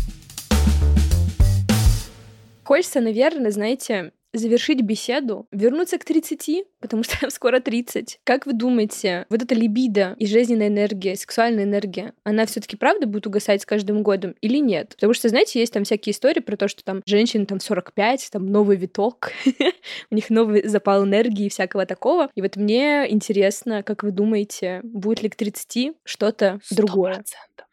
Хочется, 2.64 3.00
наверное, 3.00 3.50
знаете, 3.50 4.12
завершить 4.33 4.83
беседу, 4.83 5.47
вернуться 5.51 5.99
к 5.99 6.05
30, 6.05 6.64
потому 6.81 7.03
что 7.03 7.16
скоро 7.31 7.61
30. 7.61 8.21
Как 8.25 8.47
вы 8.47 8.53
думаете, 8.53 9.27
вот 9.31 9.42
эта 9.42 9.55
либидо 9.55 10.14
и 10.18 10.27
жизненная 10.27 10.68
энергия, 10.68 11.16
сексуальная 11.16 11.64
энергия, 11.64 12.12
она 12.25 12.47
все 12.47 12.61
таки 12.61 12.77
правда 12.77 13.07
будет 13.07 13.27
угасать 13.27 13.62
с 13.62 13.66
каждым 13.66 14.03
годом 14.03 14.35
или 14.40 14.59
нет? 14.59 14.90
Потому 14.95 15.14
что, 15.14 15.29
знаете, 15.29 15.61
есть 15.61 15.73
там 15.73 15.85
всякие 15.85 16.12
истории 16.12 16.40
про 16.40 16.57
то, 16.57 16.68
что 16.68 16.83
там 16.85 17.03
женщины 17.07 17.47
там 17.47 17.61
45, 17.61 18.31
там 18.31 18.47
новый 18.47 18.77
виток, 18.77 19.33
у 20.11 20.14
них 20.14 20.31
новый 20.31 20.66
запал 20.66 21.05
энергии 21.05 21.47
и 21.47 21.51
всякого 21.51 21.87
такого. 21.87 22.31
И 22.35 22.42
вот 22.42 22.57
мне 22.57 23.11
интересно, 23.11 23.83
как 23.83 24.03
вы 24.03 24.11
думаете, 24.11 24.81
будет 24.83 25.23
ли 25.23 25.29
к 25.29 25.37
30 25.37 25.92
что-то 26.05 26.61
другое? 26.71 27.23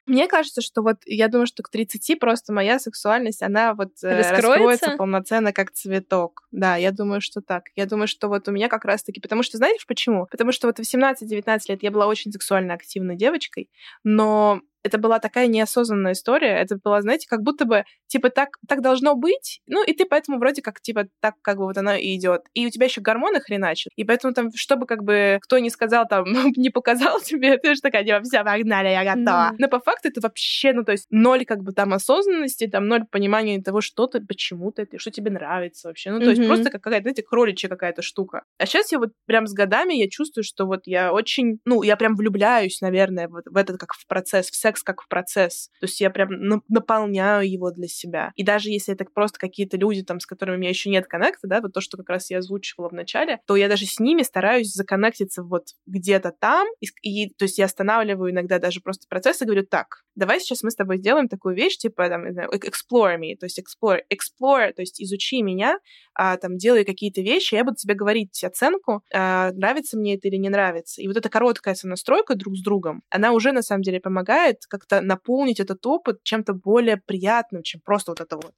Мне 0.09 0.27
кажется, 0.27 0.61
что 0.61 0.81
вот 0.81 0.97
я 1.05 1.27
думаю, 1.27 1.45
что 1.45 1.61
к 1.61 1.69
30 1.69 2.19
просто 2.19 2.51
моя 2.51 2.79
сексуальность, 2.79 3.43
она 3.43 3.75
вот 3.75 3.91
э, 4.01 4.17
раскроется, 4.17 4.47
раскроется 4.47 4.91
полноценно 4.97 5.53
как 5.53 5.71
цветок. 5.71 6.47
Да, 6.51 6.77
я 6.77 6.91
думаю, 6.91 7.21
что 7.21 7.41
так. 7.41 7.65
Я 7.75 7.85
думаю, 7.85 8.07
что 8.07 8.27
вот 8.27 8.47
у 8.47 8.51
меня 8.51 8.69
как 8.69 8.85
раз-таки... 8.85 9.21
Потому 9.21 9.43
что, 9.43 9.57
знаешь 9.57 9.85
почему? 9.85 10.25
Потому 10.25 10.51
что 10.51 10.65
вот 10.65 10.79
в 10.79 10.81
18-19 10.81 11.59
лет 11.67 11.83
я 11.83 11.91
была 11.91 12.07
очень 12.07 12.31
сексуально 12.31 12.73
активной 12.73 13.17
девочкой, 13.17 13.69
но 14.03 14.61
это 14.83 14.97
была 14.97 15.19
такая 15.19 15.47
неосознанная 15.47 16.13
история. 16.13 16.55
Это 16.57 16.77
было, 16.81 17.01
знаете, 17.01 17.27
как 17.29 17.41
будто 17.41 17.65
бы, 17.65 17.83
типа, 18.07 18.29
так, 18.29 18.49
так 18.67 18.81
должно 18.81 19.15
быть, 19.15 19.61
ну, 19.67 19.83
и 19.83 19.93
ты 19.93 20.05
поэтому 20.05 20.39
вроде 20.39 20.61
как, 20.61 20.81
типа, 20.81 21.07
так 21.21 21.35
как 21.41 21.57
бы 21.57 21.65
вот 21.65 21.77
оно 21.77 21.95
и 21.95 22.15
идет. 22.15 22.41
И 22.53 22.65
у 22.65 22.69
тебя 22.69 22.85
еще 22.85 23.01
гормоны 23.01 23.39
хреначат. 23.39 23.91
И 23.95 24.03
поэтому 24.03 24.33
там, 24.33 24.49
чтобы 24.55 24.85
как 24.85 25.03
бы 25.03 25.39
кто 25.41 25.59
не 25.59 25.69
сказал, 25.69 26.07
там, 26.07 26.25
не 26.55 26.69
показал 26.69 27.19
тебе, 27.21 27.57
ты 27.57 27.75
же 27.75 27.81
такая, 27.81 28.03
типа, 28.03 28.21
все, 28.21 28.43
погнали, 28.43 28.89
я 28.89 29.03
готова. 29.03 29.51
Mm. 29.51 29.55
Но 29.59 29.67
по 29.67 29.79
факту 29.79 30.09
это 30.09 30.21
вообще, 30.21 30.73
ну, 30.73 30.83
то 30.83 30.91
есть 30.91 31.05
ноль 31.09 31.45
как 31.45 31.61
бы 31.63 31.71
там 31.71 31.93
осознанности, 31.93 32.67
там 32.67 32.87
ноль 32.87 33.05
понимания 33.09 33.61
того, 33.61 33.81
что 33.81 34.07
ты, 34.07 34.21
почему 34.21 34.71
ты, 34.71 34.87
что 34.97 35.11
тебе 35.11 35.31
нравится 35.31 35.87
вообще. 35.87 36.11
Ну, 36.11 36.19
то 36.19 36.25
mm-hmm. 36.25 36.29
есть 36.29 36.47
просто 36.47 36.69
как 36.71 36.81
какая-то, 36.81 37.03
знаете, 37.03 37.23
кроличья 37.23 37.69
какая-то 37.69 38.01
штука. 38.01 38.43
А 38.57 38.65
сейчас 38.65 38.91
я 38.91 38.99
вот 38.99 39.09
прям 39.25 39.47
с 39.47 39.53
годами 39.53 39.93
я 39.93 40.09
чувствую, 40.09 40.43
что 40.43 40.65
вот 40.65 40.81
я 40.85 41.13
очень, 41.13 41.59
ну, 41.65 41.83
я 41.83 41.95
прям 41.97 42.15
влюбляюсь, 42.15 42.81
наверное, 42.81 43.27
вот 43.27 43.45
в 43.45 43.57
этот 43.57 43.77
как 43.79 43.93
в 43.93 44.07
процесс, 44.07 44.49
в 44.49 44.55
секс 44.69 44.83
как 44.83 45.01
в 45.01 45.07
процесс. 45.07 45.69
То 45.79 45.85
есть 45.85 45.99
я 45.99 46.09
прям 46.09 46.29
наполняю 46.67 47.49
его 47.49 47.71
для 47.71 47.87
себя. 47.87 48.31
И 48.35 48.43
даже 48.43 48.69
если 48.69 48.93
это 48.93 49.05
просто 49.05 49.39
какие-то 49.39 49.77
люди, 49.77 50.03
там, 50.03 50.19
с 50.19 50.25
которыми 50.25 50.57
у 50.57 50.59
меня 50.59 50.69
еще 50.69 50.89
нет 50.89 51.07
коннекта, 51.07 51.47
да, 51.47 51.61
вот 51.61 51.73
то, 51.73 51.81
что 51.81 51.97
как 51.97 52.09
раз 52.09 52.29
я 52.29 52.37
озвучивала 52.37 52.89
в 52.89 52.93
начале, 52.93 53.39
то 53.47 53.55
я 53.55 53.67
даже 53.67 53.85
с 53.85 53.99
ними 53.99 54.21
стараюсь 54.21 54.73
законнектиться 54.73 55.43
вот 55.43 55.69
где-то 55.87 56.33
там, 56.39 56.67
и, 56.79 56.87
и 57.01 57.29
то 57.33 57.45
есть 57.45 57.57
я 57.57 57.65
останавливаю 57.65 58.31
иногда 58.31 58.59
даже 58.59 58.81
просто 58.81 59.07
процесс 59.09 59.41
и 59.41 59.45
говорю, 59.45 59.65
так, 59.65 60.03
давай 60.15 60.39
сейчас 60.39 60.63
мы 60.63 60.71
с 60.71 60.75
тобой 60.75 60.97
сделаем 60.97 61.27
такую 61.27 61.55
вещь, 61.55 61.77
типа, 61.77 62.07
там, 62.09 62.25
не 62.25 62.33
знаю, 62.33 62.49
explore 62.51 63.17
me, 63.17 63.35
то 63.39 63.45
есть 63.45 63.59
explore, 63.59 64.01
explore, 64.11 64.73
то 64.73 64.81
есть 64.81 65.01
изучи 65.01 65.41
меня, 65.41 65.79
а, 66.13 66.37
там, 66.37 66.57
делай 66.57 66.83
какие-то 66.83 67.21
вещи, 67.21 67.55
я 67.55 67.63
буду 67.63 67.77
тебе 67.77 67.95
говорить 67.95 68.43
оценку, 68.43 69.01
а, 69.13 69.51
нравится 69.53 69.97
мне 69.97 70.15
это 70.15 70.27
или 70.27 70.35
не 70.35 70.49
нравится. 70.49 71.01
И 71.01 71.07
вот 71.07 71.17
эта 71.17 71.29
короткая 71.29 71.75
сонастройка 71.75 72.35
друг 72.35 72.57
с 72.57 72.61
другом, 72.61 73.01
она 73.09 73.31
уже, 73.31 73.51
на 73.51 73.61
самом 73.61 73.83
деле, 73.83 73.99
помогает 73.99 74.58
как-то 74.67 75.01
наполнить 75.01 75.59
этот 75.59 75.85
опыт 75.85 76.23
чем-то 76.23 76.53
более 76.53 76.97
приятным, 76.97 77.63
чем 77.63 77.81
просто 77.81 78.11
вот 78.11 78.21
это 78.21 78.35
вот. 78.35 78.53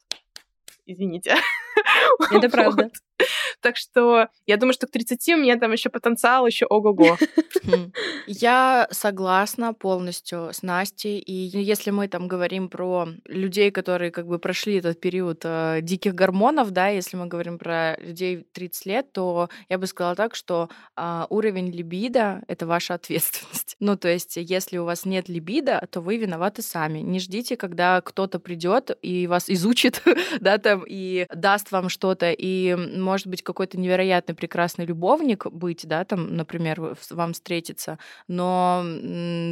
Извините. 0.85 1.35
Это 2.31 2.49
правда. 2.51 2.89
Так 3.61 3.77
что 3.77 4.27
я 4.47 4.57
думаю, 4.57 4.73
что 4.73 4.87
к 4.87 4.91
30 4.91 5.29
у 5.29 5.37
меня 5.37 5.57
там 5.57 5.71
еще 5.71 5.89
потенциал, 5.89 6.47
еще 6.47 6.65
ого-го. 6.65 7.17
Хм. 7.63 7.91
Я 8.27 8.87
согласна 8.91 9.73
полностью 9.73 10.49
с 10.53 10.63
Настей. 10.63 11.19
И 11.19 11.33
если 11.33 11.91
мы 11.91 12.07
там 12.07 12.27
говорим 12.27 12.69
про 12.69 13.07
людей, 13.25 13.71
которые 13.71 14.11
как 14.11 14.27
бы 14.27 14.39
прошли 14.39 14.77
этот 14.77 14.99
период 14.99 15.41
э, 15.43 15.79
диких 15.81 16.15
гормонов, 16.15 16.71
да, 16.71 16.87
если 16.87 17.17
мы 17.17 17.27
говорим 17.27 17.57
про 17.57 17.97
людей 17.97 18.45
30 18.51 18.85
лет, 18.85 19.11
то 19.11 19.49
я 19.69 19.77
бы 19.77 19.87
сказала 19.87 20.15
так, 20.15 20.35
что 20.35 20.69
э, 20.97 21.25
уровень 21.29 21.71
либидо— 21.71 22.41
это 22.47 22.65
ваша 22.65 22.95
ответственность. 22.95 23.51
Ну, 23.83 23.97
то 23.97 24.07
есть, 24.09 24.37
если 24.37 24.77
у 24.77 24.85
вас 24.85 25.05
нет 25.05 25.27
либидо, 25.27 25.87
то 25.89 26.01
вы 26.01 26.17
виноваты 26.17 26.61
сами. 26.61 26.99
Не 26.99 27.19
ждите, 27.19 27.57
когда 27.57 27.99
кто-то 28.01 28.39
придет 28.39 28.95
и 29.01 29.25
вас 29.25 29.49
изучит, 29.49 30.03
да, 30.39 30.59
там, 30.59 30.83
и 30.87 31.25
даст 31.33 31.71
вам 31.71 31.89
что-то, 31.89 32.31
и, 32.31 32.75
может 32.75 33.27
быть, 33.27 33.41
какой-то 33.51 33.79
невероятный 33.79 34.35
прекрасный 34.35 34.85
любовник 34.85 35.45
быть, 35.47 35.87
да, 35.87 36.03
там, 36.05 36.35
например, 36.35 36.95
вам 37.09 37.33
встретиться, 37.33 37.97
но 38.27 38.83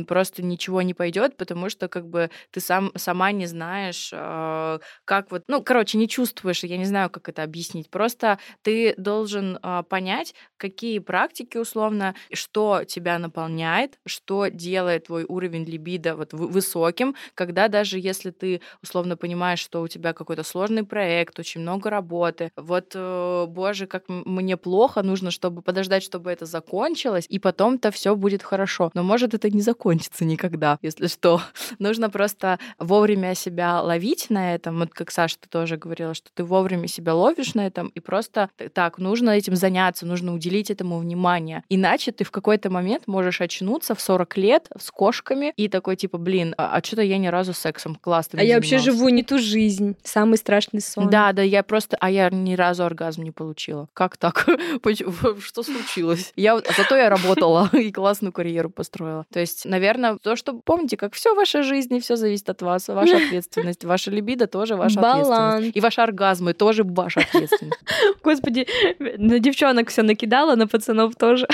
просто 0.08 0.44
ничего 0.44 0.82
не 0.82 0.94
пойдет, 0.94 1.38
потому 1.38 1.70
что 1.70 1.88
как 1.88 2.08
бы 2.08 2.30
ты 2.52 2.60
сам 2.60 2.92
сама 2.96 3.32
не 3.32 3.46
знаешь, 3.46 4.12
а, 4.14 4.80
как 5.06 5.32
вот, 5.32 5.44
ну, 5.48 5.64
короче, 5.64 5.98
не 5.98 6.08
чувствуешь, 6.08 6.64
я 6.64 6.78
не 6.78 6.86
знаю, 6.86 7.10
как 7.10 7.30
это 7.30 7.44
объяснить. 7.44 7.90
Просто 7.90 8.40
ты 8.62 8.94
должен 8.98 9.60
а, 9.62 9.84
понять, 9.84 10.34
какие 10.58 11.00
практики 11.00 11.58
условно, 11.58 12.16
что 12.34 12.84
тебя 12.86 13.20
наполняет, 13.20 14.00
что 14.06 14.48
делает 14.48 15.06
твой 15.08 15.26
уровень 15.28 15.66
либидо 15.66 16.16
вот 16.16 16.34
высоким, 16.34 17.16
когда 17.36 17.68
даже 17.68 18.00
если 18.00 18.32
ты 18.32 18.62
условно 18.84 19.18
понимаешь, 19.18 19.60
что 19.60 19.82
у 19.82 19.88
тебя 19.88 20.14
какой-то 20.14 20.44
сложный 20.44 20.84
проект, 20.84 21.40
очень 21.40 21.62
много 21.62 21.90
работы, 21.90 22.52
вот, 22.56 22.92
э, 22.96 23.46
боже, 23.48 23.88
как 23.90 24.04
мне 24.08 24.56
плохо, 24.58 25.04
нужно, 25.04 25.32
чтобы 25.32 25.62
подождать, 25.62 26.04
чтобы 26.04 26.32
это 26.32 26.46
закончилось, 26.46 27.26
и 27.28 27.40
потом-то 27.40 27.92
все 27.92 28.16
будет 28.16 28.44
хорошо. 28.44 28.92
Но 28.94 29.04
может 29.04 29.34
это 29.34 29.50
не 29.50 29.62
закончится 29.62 30.26
никогда, 30.26 30.80
если 30.82 31.08
что. 31.08 31.42
Нужно 31.80 32.10
просто 32.10 32.60
вовремя 32.78 33.36
себя 33.36 33.82
ловить 33.82 34.30
на 34.30 34.56
этом. 34.56 34.80
Вот 34.80 34.94
как 34.94 35.12
Саша, 35.12 35.38
ты 35.40 35.50
тоже 35.50 35.78
говорила, 35.78 36.14
что 36.14 36.30
ты 36.34 36.44
вовремя 36.44 36.88
себя 36.88 37.14
ловишь 37.14 37.54
на 37.54 37.68
этом, 37.68 37.88
и 37.90 38.00
просто 38.00 38.50
так, 38.74 38.98
нужно 38.98 39.32
этим 39.32 39.56
заняться, 39.56 40.06
нужно 40.06 40.34
уделить 40.34 40.72
этому 40.72 41.00
внимание. 41.00 41.64
Иначе 41.70 42.12
ты 42.12 42.24
в 42.24 42.32
какой-то 42.32 42.70
момент 42.70 43.08
можешь 43.08 43.42
очнуться 43.42 43.96
в 43.96 44.02
40 44.02 44.38
лет 44.38 44.70
с 44.78 44.92
кошками 44.92 45.54
и 45.56 45.68
такой 45.68 45.96
типа, 45.96 46.18
блин, 46.18 46.54
а, 46.58 46.76
а 46.76 46.84
что-то 46.84 47.02
я 47.02 47.18
ни 47.18 47.28
разу 47.28 47.54
сексом 47.54 47.96
классно 47.96 48.40
А 48.40 48.44
я 48.44 48.56
вообще 48.56 48.78
живу 48.78 49.10
не 49.10 49.24
ту 49.24 49.40
жизнь. 49.40 49.96
Самый 50.04 50.38
страшный 50.38 50.82
сон. 50.82 51.10
Да, 51.10 51.34
да, 51.34 51.42
я 51.42 51.64
просто... 51.64 51.98
А 52.00 52.10
я 52.10 52.30
ни 52.30 52.54
разу 52.56 52.84
оргазм 52.84 53.24
не 53.24 53.32
получила. 53.32 53.79
Как 53.94 54.18
так? 54.18 54.46
Что 55.42 55.64
случилось? 55.64 56.34
Я... 56.36 56.60
Зато 56.78 56.96
я 56.96 57.10
работала 57.10 57.70
и 57.74 57.92
классную 57.92 58.32
карьеру 58.32 58.70
построила. 58.70 59.26
То 59.32 59.40
есть, 59.40 59.66
наверное, 59.66 60.18
то, 60.18 60.36
что... 60.36 60.54
Помните, 60.54 60.98
как 60.98 61.14
все 61.14 61.34
в 61.34 61.38
вашей 61.38 61.64
жизни, 61.64 62.00
все 62.00 62.16
зависит 62.16 62.50
от 62.50 62.62
вас, 62.62 62.88
ваша 62.88 63.18
ответственность. 63.18 63.86
Ваша 63.86 64.12
либидо 64.12 64.48
тоже 64.48 64.76
ваша 64.76 65.00
Баланс. 65.00 65.30
ответственность. 65.30 65.78
И 65.78 65.80
ваши 65.80 66.02
оргазмы 66.02 66.54
тоже 66.54 66.84
ваша 66.84 67.22
ответственность. 67.22 67.80
Господи, 68.24 68.68
на 69.00 69.40
девчонок 69.40 69.90
все 69.90 70.04
накидала, 70.04 70.56
на 70.56 70.68
пацанов 70.68 71.16
тоже. 71.16 71.48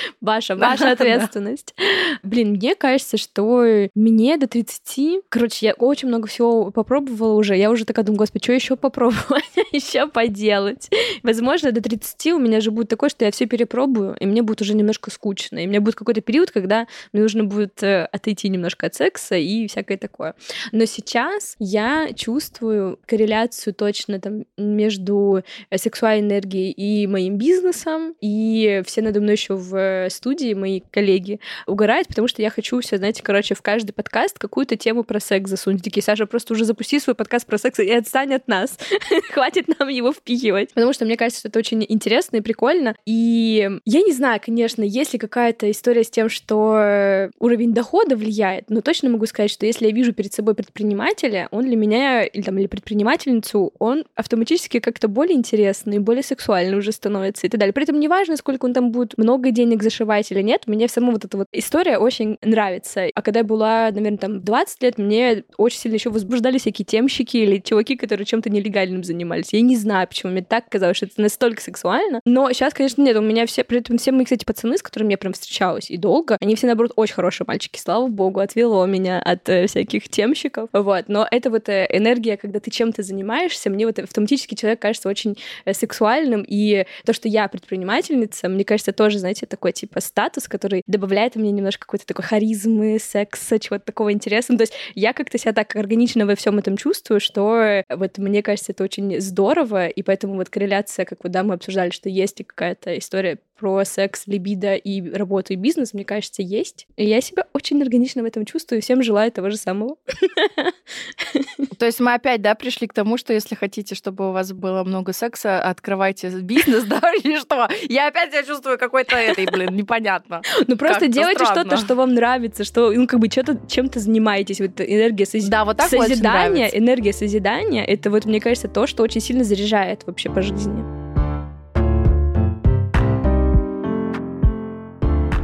Ваша, 0.20 0.56
ваша 0.56 0.92
ответственность. 0.92 1.74
Блин, 2.22 2.50
мне 2.50 2.74
кажется, 2.74 3.16
что 3.16 3.88
мне 3.94 4.36
до 4.36 4.46
30... 4.46 5.24
Короче, 5.28 5.66
я 5.66 5.72
очень 5.74 6.08
много 6.08 6.28
всего 6.28 6.70
попробовала 6.70 7.34
уже. 7.34 7.56
Я 7.56 7.70
уже 7.70 7.84
такая 7.84 8.04
думаю, 8.04 8.18
господи, 8.18 8.44
что 8.44 8.52
еще 8.52 8.76
попробовать? 8.76 9.44
еще 9.72 10.06
поделать? 10.08 10.90
Возможно, 11.22 11.72
до 11.72 11.80
30 11.80 12.26
у 12.32 12.38
меня 12.38 12.60
же 12.60 12.70
будет 12.70 12.88
такое, 12.88 13.10
что 13.10 13.24
я 13.24 13.30
все 13.30 13.46
перепробую, 13.46 14.16
и 14.18 14.26
мне 14.26 14.42
будет 14.42 14.60
уже 14.60 14.74
немножко 14.74 15.10
скучно. 15.10 15.58
И 15.58 15.66
у 15.66 15.68
меня 15.68 15.80
будет 15.80 15.94
какой-то 15.94 16.20
период, 16.20 16.50
когда 16.50 16.86
мне 17.12 17.22
нужно 17.22 17.44
будет 17.44 17.82
э, 17.82 18.04
отойти 18.04 18.48
немножко 18.48 18.86
от 18.86 18.94
секса 18.94 19.36
и 19.36 19.66
всякое 19.66 19.98
такое. 19.98 20.34
Но 20.72 20.84
сейчас 20.84 21.56
я 21.58 22.08
чувствую 22.14 22.98
корреляцию 23.06 23.74
точно 23.74 24.20
там 24.20 24.44
между 24.56 25.42
э, 25.70 25.78
сексуальной 25.78 26.20
энергией 26.20 26.70
и 26.70 27.06
моим 27.06 27.38
бизнесом, 27.38 28.14
и 28.20 28.82
все 28.86 29.02
надо 29.02 29.20
мной 29.20 29.34
еще 29.34 29.54
в 29.54 29.74
студии 30.10 30.54
мои 30.54 30.80
коллеги 30.90 31.40
угорают, 31.66 32.08
потому 32.08 32.28
что 32.28 32.42
я 32.42 32.50
хочу 32.50 32.80
все, 32.80 32.96
знаете, 32.96 33.22
короче, 33.22 33.54
в 33.54 33.62
каждый 33.62 33.92
подкаст 33.92 34.38
какую-то 34.38 34.76
тему 34.76 35.04
про 35.04 35.20
секс 35.20 35.50
засунуть. 35.50 35.82
Такие, 35.82 36.02
Саша, 36.02 36.26
просто 36.26 36.54
уже 36.54 36.64
запусти 36.64 36.98
свой 37.00 37.14
подкаст 37.14 37.46
про 37.46 37.58
секс 37.58 37.78
и 37.78 37.90
отстань 37.90 38.34
от 38.34 38.48
нас. 38.48 38.78
Хватит 39.32 39.66
нам 39.78 39.88
его 39.88 40.12
впихивать. 40.12 40.72
Потому 40.74 40.92
что 40.92 41.04
мне 41.04 41.16
кажется, 41.16 41.40
что 41.40 41.48
это 41.48 41.58
очень 41.58 41.84
интересно 41.88 42.36
и 42.36 42.40
прикольно. 42.40 42.94
И 43.06 43.70
я 43.84 44.02
не 44.02 44.12
знаю, 44.12 44.40
конечно, 44.44 44.82
есть 44.82 45.12
ли 45.12 45.18
какая-то 45.18 45.70
история 45.70 46.04
с 46.04 46.10
тем, 46.10 46.28
что 46.28 47.30
уровень 47.38 47.72
дохода 47.72 48.16
влияет, 48.16 48.70
но 48.70 48.80
точно 48.80 49.10
могу 49.10 49.26
сказать, 49.26 49.50
что 49.50 49.66
если 49.66 49.86
я 49.86 49.92
вижу 49.92 50.12
перед 50.12 50.32
собой 50.32 50.54
предпринимателя, 50.54 51.48
он 51.50 51.64
для 51.64 51.76
меня, 51.76 52.24
или, 52.24 52.42
там, 52.42 52.58
или 52.58 52.66
предпринимательницу, 52.66 53.72
он 53.78 54.04
автоматически 54.14 54.80
как-то 54.80 55.08
более 55.08 55.36
интересный, 55.36 55.98
более 55.98 56.22
сексуальный 56.22 56.76
уже 56.78 56.92
становится 56.92 57.46
и 57.46 57.50
так 57.50 57.60
далее. 57.60 57.72
При 57.72 57.84
этом 57.84 58.00
неважно, 58.00 58.36
сколько 58.36 58.64
он 58.64 58.74
там 58.74 58.90
будет 58.90 59.16
много 59.18 59.50
денег 59.50 59.69
денег 59.70 59.82
зашивать 59.82 60.30
или 60.32 60.42
нет, 60.42 60.66
мне 60.66 60.88
сама 60.88 61.12
вот 61.12 61.24
эта 61.24 61.36
вот 61.36 61.46
история 61.52 61.98
очень 61.98 62.38
нравится. 62.42 63.06
А 63.14 63.22
когда 63.22 63.40
я 63.40 63.44
была, 63.44 63.90
наверное, 63.92 64.18
там 64.18 64.40
20 64.42 64.82
лет, 64.82 64.98
мне 64.98 65.44
очень 65.56 65.78
сильно 65.78 65.94
еще 65.94 66.10
возбуждали 66.10 66.58
всякие 66.58 66.84
темщики 66.84 67.36
или 67.36 67.58
чуваки, 67.58 67.96
которые 67.96 68.26
чем-то 68.26 68.50
нелегальным 68.50 69.04
занимались. 69.04 69.52
Я 69.52 69.60
не 69.60 69.76
знаю, 69.76 70.08
почему 70.08 70.32
мне 70.32 70.42
так 70.42 70.68
казалось, 70.68 70.96
что 70.96 71.06
это 71.06 71.20
настолько 71.20 71.62
сексуально. 71.62 72.20
Но 72.24 72.52
сейчас, 72.52 72.74
конечно, 72.74 73.02
нет. 73.02 73.16
У 73.16 73.20
меня 73.20 73.46
все, 73.46 73.62
при 73.62 73.78
этом 73.78 73.98
все 73.98 74.12
мои, 74.12 74.24
кстати, 74.24 74.44
пацаны, 74.44 74.76
с 74.76 74.82
которыми 74.82 75.12
я 75.12 75.18
прям 75.18 75.32
встречалась 75.32 75.90
и 75.90 75.96
долго, 75.96 76.36
они 76.40 76.56
все, 76.56 76.66
наоборот, 76.66 76.92
очень 76.96 77.14
хорошие 77.14 77.44
мальчики. 77.46 77.78
Слава 77.78 78.08
богу, 78.08 78.40
отвело 78.40 78.84
меня 78.86 79.20
от 79.20 79.48
э, 79.48 79.66
всяких 79.66 80.08
темщиков. 80.08 80.68
Вот. 80.72 81.04
Но 81.08 81.26
это 81.30 81.50
вот 81.50 81.68
э, 81.68 81.86
энергия, 81.90 82.36
когда 82.36 82.58
ты 82.60 82.70
чем-то 82.70 83.02
занимаешься, 83.02 83.70
мне 83.70 83.86
вот 83.86 83.98
автоматически 83.98 84.54
человек 84.54 84.80
кажется 84.80 85.08
очень 85.08 85.38
э, 85.64 85.74
сексуальным. 85.74 86.44
И 86.46 86.86
то, 87.04 87.12
что 87.12 87.28
я 87.28 87.46
предпринимательница, 87.48 88.48
мне 88.48 88.64
кажется, 88.64 88.92
тоже, 88.92 89.18
знаете, 89.18 89.46
такой 89.60 89.72
типа 89.72 90.00
статус, 90.00 90.48
который 90.48 90.82
добавляет 90.86 91.36
мне 91.36 91.50
немножко 91.52 91.82
какой-то 91.82 92.06
такой 92.06 92.24
харизмы, 92.24 92.98
секса, 92.98 93.58
чего-то 93.58 93.84
такого 93.84 94.10
интересного. 94.10 94.56
То 94.56 94.62
есть 94.62 94.72
я 94.94 95.12
как-то 95.12 95.36
себя 95.36 95.52
так 95.52 95.76
органично 95.76 96.24
во 96.24 96.34
всем 96.34 96.58
этом 96.58 96.78
чувствую, 96.78 97.20
что 97.20 97.84
вот 97.90 98.16
мне 98.16 98.42
кажется, 98.42 98.72
это 98.72 98.84
очень 98.84 99.20
здорово, 99.20 99.88
и 99.88 100.02
поэтому 100.02 100.36
вот 100.36 100.48
корреляция, 100.48 101.04
как 101.04 101.18
вот 101.22 101.30
да, 101.30 101.42
мы 101.42 101.54
обсуждали, 101.54 101.90
что 101.90 102.08
есть 102.08 102.42
какая-то 102.46 102.96
история 102.96 103.38
про 103.60 103.84
секс, 103.84 104.22
либидо 104.26 104.74
и 104.74 105.10
работу 105.10 105.52
и 105.52 105.56
бизнес, 105.56 105.92
мне 105.92 106.06
кажется, 106.06 106.40
есть. 106.40 106.86
И 106.96 107.04
я 107.04 107.20
себя 107.20 107.44
очень 107.52 107.82
органично 107.82 108.22
в 108.22 108.24
этом 108.24 108.46
чувствую, 108.46 108.78
и 108.78 108.82
всем 108.82 109.02
желаю 109.02 109.30
того 109.30 109.50
же 109.50 109.58
самого. 109.58 109.96
То 111.78 111.84
есть 111.84 112.00
мы 112.00 112.14
опять, 112.14 112.40
да, 112.40 112.54
пришли 112.54 112.86
к 112.86 112.94
тому, 112.94 113.18
что 113.18 113.34
если 113.34 113.54
хотите, 113.54 113.94
чтобы 113.94 114.30
у 114.30 114.32
вас 114.32 114.52
было 114.52 114.82
много 114.82 115.12
секса, 115.12 115.60
открывайте 115.60 116.30
бизнес, 116.40 116.84
да, 116.86 117.00
или 117.22 117.38
что? 117.38 117.68
Я 117.88 118.08
опять 118.08 118.30
себя 118.30 118.44
чувствую 118.44 118.78
какой-то 118.78 119.16
этой, 119.16 119.44
блин, 119.50 119.74
непонятно. 119.76 120.42
Ну 120.66 120.76
просто 120.76 121.08
делайте 121.08 121.44
что-то, 121.44 121.76
что 121.76 121.94
вам 121.94 122.14
нравится, 122.14 122.64
что, 122.64 122.90
ну, 122.92 123.06
как 123.06 123.20
бы, 123.20 123.28
чем-то 123.28 123.98
занимаетесь. 123.98 124.60
Вот 124.60 124.80
энергия 124.80 125.26
соз... 125.26 125.44
да, 125.44 125.64
вот 125.64 125.76
так 125.76 125.88
созидания, 125.88 126.66
энергия 126.68 127.12
созидания, 127.12 127.84
это 127.84 128.10
вот, 128.10 128.24
мне 128.24 128.40
кажется, 128.40 128.68
то, 128.68 128.86
что 128.86 129.02
очень 129.02 129.20
сильно 129.20 129.44
заряжает 129.44 130.06
вообще 130.06 130.30
по 130.30 130.42
жизни. 130.42 130.84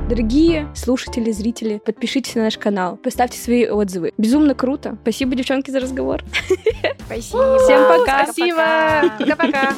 Дорогие 0.09 0.69
слушатели, 0.77 1.33
зрители, 1.33 1.81
подпишитесь 1.85 2.37
на 2.37 2.42
наш 2.42 2.57
канал, 2.57 2.97
поставьте 2.97 3.38
свои 3.38 3.66
отзывы. 3.66 4.12
Безумно 4.16 4.55
круто. 4.55 4.97
Спасибо, 5.03 5.35
девчонки, 5.35 5.71
за 5.73 5.81
разговор. 5.81 6.23
Спасибо. 7.07 7.59
Всем 7.59 7.88
пока. 7.88 8.25
Спасибо. 8.25 9.16
Пока-пока. 9.19 9.75